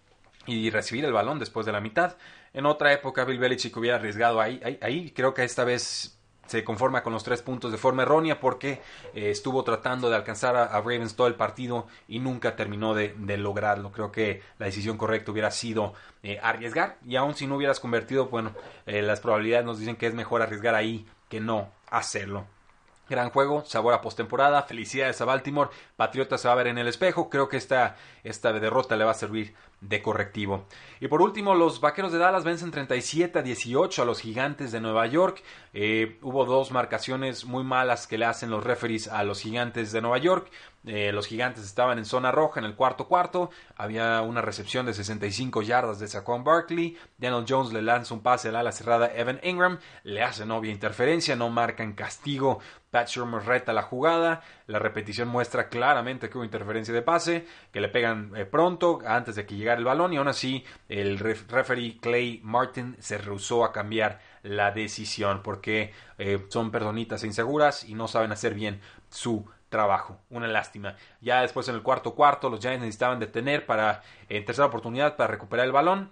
y 0.45 0.69
recibir 0.69 1.05
el 1.05 1.13
balón 1.13 1.39
después 1.39 1.65
de 1.65 1.71
la 1.71 1.81
mitad. 1.81 2.17
En 2.53 2.65
otra 2.65 2.93
época 2.93 3.25
Bill 3.25 3.39
Belichick 3.39 3.75
hubiera 3.77 3.97
arriesgado 3.97 4.39
ahí, 4.39 4.61
ahí, 4.81 5.11
creo 5.11 5.33
que 5.33 5.43
esta 5.43 5.63
vez 5.65 6.14
se 6.45 6.63
conforma 6.63 7.03
con 7.03 7.13
los 7.13 7.23
tres 7.23 7.41
puntos 7.41 7.71
de 7.71 7.77
forma 7.77 8.03
errónea 8.03 8.39
porque 8.39 8.81
eh, 9.13 9.29
estuvo 9.29 9.63
tratando 9.63 10.09
de 10.09 10.15
alcanzar 10.15 10.55
a, 10.55 10.67
Ravens 10.79 11.15
todo 11.15 11.27
el 11.27 11.35
partido 11.35 11.87
y 12.07 12.19
nunca 12.19 12.55
terminó 12.55 12.93
de, 12.93 13.13
lograrlo. 13.37 13.91
Creo 13.91 14.11
que 14.11 14.41
la 14.59 14.67
decisión 14.67 14.97
correcta 14.97 15.31
hubiera 15.31 15.51
sido 15.51 15.93
eh, 16.23 16.39
arriesgar 16.41 16.97
y 17.05 17.15
aun 17.15 17.35
si 17.35 17.47
no 17.47 17.55
hubieras 17.55 17.79
convertido, 17.79 18.27
bueno, 18.27 18.53
eh, 18.85 19.01
las 19.01 19.19
probabilidades 19.19 19.65
nos 19.65 19.79
dicen 19.79 19.95
que 19.95 20.07
es 20.07 20.13
mejor 20.13 20.41
arriesgar 20.41 20.75
ahí 20.75 21.05
que 21.29 21.39
no 21.39 21.69
hacerlo. 21.89 22.45
Gran 23.07 23.29
juego, 23.29 23.63
sabor 23.65 23.93
a 23.93 24.01
postemporada, 24.01 24.63
felicidades 24.63 25.21
a 25.21 25.25
Baltimore, 25.25 25.69
Patriota 25.95 26.39
se 26.39 26.47
va 26.47 26.55
a 26.55 26.57
ver 26.57 26.67
en 26.67 26.79
el 26.79 26.87
espejo, 26.87 27.29
creo 27.29 27.47
que 27.47 27.57
esta, 27.57 27.97
esta 28.23 28.51
derrota 28.51 28.95
le 28.95 29.05
va 29.05 29.11
a 29.11 29.15
servir 29.15 29.53
de 29.87 30.01
correctivo. 30.01 30.65
Y 30.99 31.07
por 31.07 31.21
último, 31.21 31.55
los 31.55 31.81
Vaqueros 31.81 32.11
de 32.11 32.17
Dallas 32.17 32.43
vencen 32.43 32.71
37 32.71 33.39
a 33.39 33.41
18 33.41 34.01
a 34.01 34.05
los 34.05 34.21
Gigantes 34.21 34.71
de 34.71 34.81
Nueva 34.81 35.05
York. 35.07 35.43
Eh, 35.73 36.17
hubo 36.21 36.45
dos 36.45 36.71
marcaciones 36.71 37.45
muy 37.45 37.63
malas 37.63 38.07
que 38.07 38.17
le 38.17 38.25
hacen 38.25 38.49
los 38.49 38.63
referees 38.63 39.07
a 39.07 39.23
los 39.23 39.41
Gigantes 39.41 39.91
de 39.91 40.01
Nueva 40.01 40.17
York. 40.17 40.49
Eh, 40.87 41.11
los 41.11 41.25
gigantes 41.25 41.63
estaban 41.63 41.97
en 41.97 42.05
zona 42.05 42.31
roja 42.31 42.59
en 42.59 42.65
el 42.65 42.75
cuarto 42.75 43.07
cuarto. 43.07 43.49
Había 43.75 44.21
una 44.21 44.41
recepción 44.41 44.85
de 44.85 44.93
65 44.93 45.63
yardas 45.63 45.99
de 45.99 46.07
Saquon 46.07 46.43
Barkley. 46.43 46.97
Daniel 47.17 47.45
Jones 47.47 47.73
le 47.73 47.81
lanza 47.81 48.13
un 48.13 48.21
pase 48.21 48.49
al 48.49 48.55
ala 48.55 48.71
cerrada 48.71 49.11
Evan 49.15 49.39
Ingram. 49.43 49.79
Le 50.03 50.21
hace 50.21 50.45
novia 50.45 50.71
interferencia. 50.71 51.35
No 51.35 51.49
marcan 51.49 51.93
castigo. 51.93 52.59
Pat 52.91 53.07
Shermer 53.07 53.43
reta 53.43 53.73
la 53.73 53.81
jugada. 53.81 54.43
La 54.67 54.79
repetición 54.79 55.27
muestra 55.27 55.69
claramente 55.69 56.29
que 56.29 56.37
hubo 56.37 56.45
interferencia 56.45 56.93
de 56.93 57.01
pase. 57.01 57.45
Que 57.71 57.81
le 57.81 57.89
pegan 57.89 58.31
eh, 58.35 58.45
pronto 58.45 58.99
antes 59.05 59.35
de 59.35 59.45
que 59.45 59.55
llegara 59.55 59.79
el 59.79 59.85
balón. 59.85 60.13
Y 60.13 60.17
aún 60.17 60.27
así 60.27 60.63
el 60.89 61.19
referee 61.19 61.97
Clay 61.99 62.41
Martin 62.43 62.95
se 62.99 63.17
rehusó 63.17 63.63
a 63.63 63.71
cambiar 63.71 64.19
la 64.43 64.71
decisión. 64.71 65.41
Porque 65.43 65.93
eh, 66.17 66.45
son 66.49 66.71
personitas 66.71 67.23
inseguras 67.23 67.87
y 67.87 67.93
no 67.93 68.07
saben 68.07 68.31
hacer 68.31 68.53
bien 68.53 68.81
su 69.09 69.45
trabajo. 69.69 70.21
Una 70.29 70.47
lástima. 70.47 70.95
Ya 71.21 71.41
después 71.41 71.67
en 71.67 71.75
el 71.75 71.83
cuarto 71.83 72.15
cuarto 72.15 72.49
los 72.49 72.59
Giants 72.59 72.81
necesitaban 72.81 73.19
detener 73.19 73.65
para 73.65 74.01
en 74.29 74.45
tercera 74.45 74.67
oportunidad 74.67 75.15
para 75.15 75.31
recuperar 75.31 75.65
el 75.65 75.71
balón. 75.71 76.11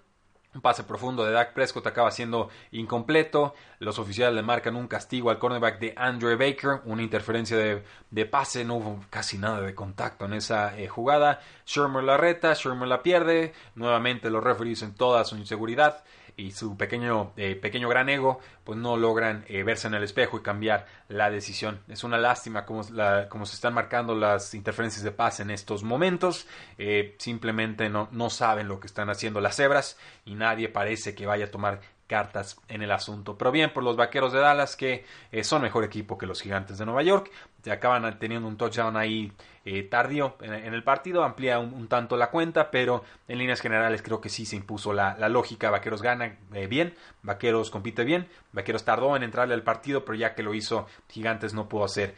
Un 0.55 0.61
pase 0.61 0.83
profundo 0.83 1.25
de 1.25 1.31
Dak 1.31 1.53
Prescott 1.53 1.87
acaba 1.87 2.11
siendo 2.11 2.49
incompleto. 2.71 3.55
Los 3.79 3.97
oficiales 3.97 4.35
le 4.35 4.43
marcan 4.43 4.75
un 4.75 4.87
castigo 4.87 5.31
al 5.31 5.39
cornerback 5.39 5.79
de 5.79 5.93
Andrew 5.97 6.37
Baker. 6.37 6.81
Una 6.85 7.01
interferencia 7.01 7.57
de, 7.57 8.25
pase. 8.25 8.63
No 8.63 8.75
hubo 8.75 9.03
casi 9.09 9.39
nada 9.39 9.61
de 9.61 9.73
contacto 9.73 10.25
en 10.25 10.33
esa 10.33 10.77
eh, 10.77 10.87
jugada. 10.87 11.41
Shermer 11.65 12.03
la 12.03 12.17
reta. 12.17 12.53
Shermer 12.53 12.87
la 12.87 13.01
pierde. 13.01 13.53
Nuevamente 13.73 14.29
los 14.29 14.43
referees 14.43 14.83
en 14.83 14.93
toda 14.93 15.25
su 15.25 15.37
inseguridad 15.37 16.03
y 16.35 16.51
su 16.51 16.75
pequeño, 16.77 17.33
eh, 17.37 17.55
pequeño 17.55 17.89
gran 17.89 18.09
ego, 18.09 18.39
pues 18.63 18.77
no 18.77 18.97
logran 18.97 19.45
eh, 19.47 19.63
verse 19.63 19.87
en 19.87 19.93
el 19.93 20.03
espejo 20.03 20.37
y 20.37 20.41
cambiar 20.41 20.85
la 21.07 21.29
decisión. 21.29 21.81
Es 21.87 22.03
una 22.03 22.17
lástima 22.17 22.65
como, 22.65 22.83
como 23.29 23.45
se 23.45 23.55
están 23.55 23.73
marcando 23.73 24.15
las 24.15 24.53
interferencias 24.53 25.03
de 25.03 25.11
paz 25.11 25.39
en 25.39 25.51
estos 25.51 25.83
momentos. 25.83 26.47
Eh, 26.77 27.15
simplemente 27.19 27.89
no, 27.89 28.09
no 28.11 28.29
saben 28.29 28.67
lo 28.67 28.79
que 28.79 28.87
están 28.87 29.09
haciendo 29.09 29.41
las 29.41 29.55
cebras 29.55 29.97
y 30.25 30.35
nadie 30.35 30.69
parece 30.69 31.15
que 31.15 31.25
vaya 31.25 31.45
a 31.45 31.51
tomar 31.51 31.81
cartas 32.07 32.57
en 32.67 32.81
el 32.81 32.91
asunto. 32.91 33.37
Pero 33.37 33.51
bien, 33.51 33.71
por 33.71 33.83
los 33.83 33.95
vaqueros 33.95 34.33
de 34.33 34.39
Dallas, 34.39 34.75
que 34.75 35.05
son 35.41 35.61
mejor 35.61 35.83
equipo 35.83 36.17
que 36.17 36.25
los 36.25 36.41
gigantes 36.41 36.77
de 36.77 36.85
Nueva 36.85 37.01
York, 37.01 37.31
se 37.63 37.71
acaban 37.71 38.19
teniendo 38.19 38.47
un 38.47 38.57
touchdown 38.57 38.97
ahí 38.97 39.31
eh, 39.65 39.83
tardío 39.83 40.35
en, 40.41 40.73
el 40.73 40.83
partido, 40.83 41.23
amplía 41.23 41.59
un, 41.59 41.87
tanto 41.87 42.17
la 42.17 42.29
cuenta, 42.31 42.71
pero 42.71 43.03
en 43.27 43.37
líneas 43.37 43.61
generales 43.61 44.01
creo 44.01 44.21
que 44.21 44.29
sí 44.29 44.45
se 44.45 44.55
impuso 44.55 44.93
la, 44.93 45.15
lógica. 45.29 45.69
Vaqueros 45.69 46.01
gana 46.01 46.37
eh, 46.53 46.67
bien, 46.67 46.95
Vaqueros 47.21 47.71
compite 47.71 48.03
bien, 48.03 48.27
Vaqueros 48.51 48.83
tardó 48.83 49.15
en 49.15 49.23
entrarle 49.23 49.53
al 49.53 49.63
partido, 49.63 50.03
pero 50.05 50.17
ya 50.17 50.35
que 50.35 50.43
lo 50.43 50.53
hizo, 50.53 50.87
Gigantes 51.09 51.53
no 51.53 51.69
pudo 51.69 51.85
hacer 51.85 52.15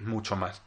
mucho 0.00 0.36
más. 0.36 0.62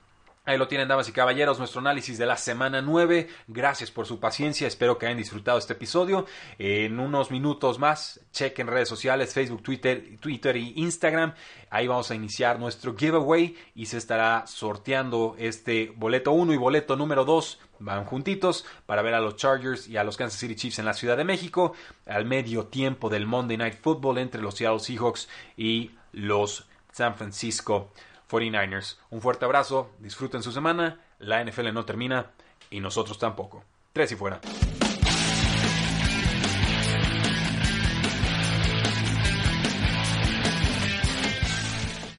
Ahí 0.45 0.57
lo 0.57 0.67
tienen, 0.67 0.87
damas 0.87 1.07
y 1.07 1.11
caballeros, 1.11 1.59
nuestro 1.59 1.79
análisis 1.79 2.17
de 2.17 2.25
la 2.25 2.35
semana 2.35 2.81
9. 2.81 3.27
Gracias 3.47 3.91
por 3.91 4.07
su 4.07 4.19
paciencia, 4.19 4.67
espero 4.67 4.97
que 4.97 5.05
hayan 5.05 5.17
disfrutado 5.17 5.59
este 5.59 5.73
episodio. 5.73 6.25
En 6.57 6.99
unos 6.99 7.29
minutos 7.29 7.77
más, 7.77 8.21
chequen 8.31 8.67
redes 8.67 8.89
sociales, 8.89 9.33
Facebook, 9.33 9.61
Twitter, 9.61 10.17
Twitter 10.19 10.57
y 10.57 10.73
Instagram. 10.77 11.33
Ahí 11.69 11.87
vamos 11.87 12.09
a 12.09 12.15
iniciar 12.15 12.57
nuestro 12.57 12.95
giveaway 12.97 13.55
y 13.75 13.85
se 13.85 13.97
estará 13.97 14.47
sorteando 14.47 15.35
este 15.37 15.93
boleto 15.95 16.31
1 16.31 16.53
y 16.53 16.57
boleto 16.57 16.95
número 16.95 17.25
2. 17.25 17.59
Van 17.79 18.05
juntitos 18.05 18.65
para 18.85 19.01
ver 19.01 19.13
a 19.13 19.19
los 19.19 19.35
Chargers 19.35 19.87
y 19.87 19.97
a 19.97 20.03
los 20.03 20.17
Kansas 20.17 20.39
City 20.39 20.55
Chiefs 20.55 20.79
en 20.79 20.85
la 20.85 20.93
Ciudad 20.93 21.17
de 21.17 21.25
México 21.25 21.73
al 22.07 22.25
medio 22.25 22.65
tiempo 22.65 23.09
del 23.09 23.27
Monday 23.27 23.57
Night 23.57 23.79
Football 23.81 24.17
entre 24.17 24.41
los 24.41 24.55
Seattle 24.55 24.79
Seahawks 24.79 25.29
y 25.57 25.91
los 26.11 26.65
San 26.91 27.15
Francisco 27.15 27.91
49ers. 28.29 28.97
Un 29.09 29.21
fuerte 29.21 29.45
abrazo, 29.45 29.91
disfruten 29.99 30.43
su 30.43 30.51
semana, 30.51 30.99
la 31.19 31.43
NFL 31.43 31.73
no 31.73 31.85
termina 31.85 32.31
y 32.69 32.79
nosotros 32.79 33.17
tampoco. 33.17 33.63
Tres 33.93 34.11
y 34.11 34.15
fuera. 34.15 34.39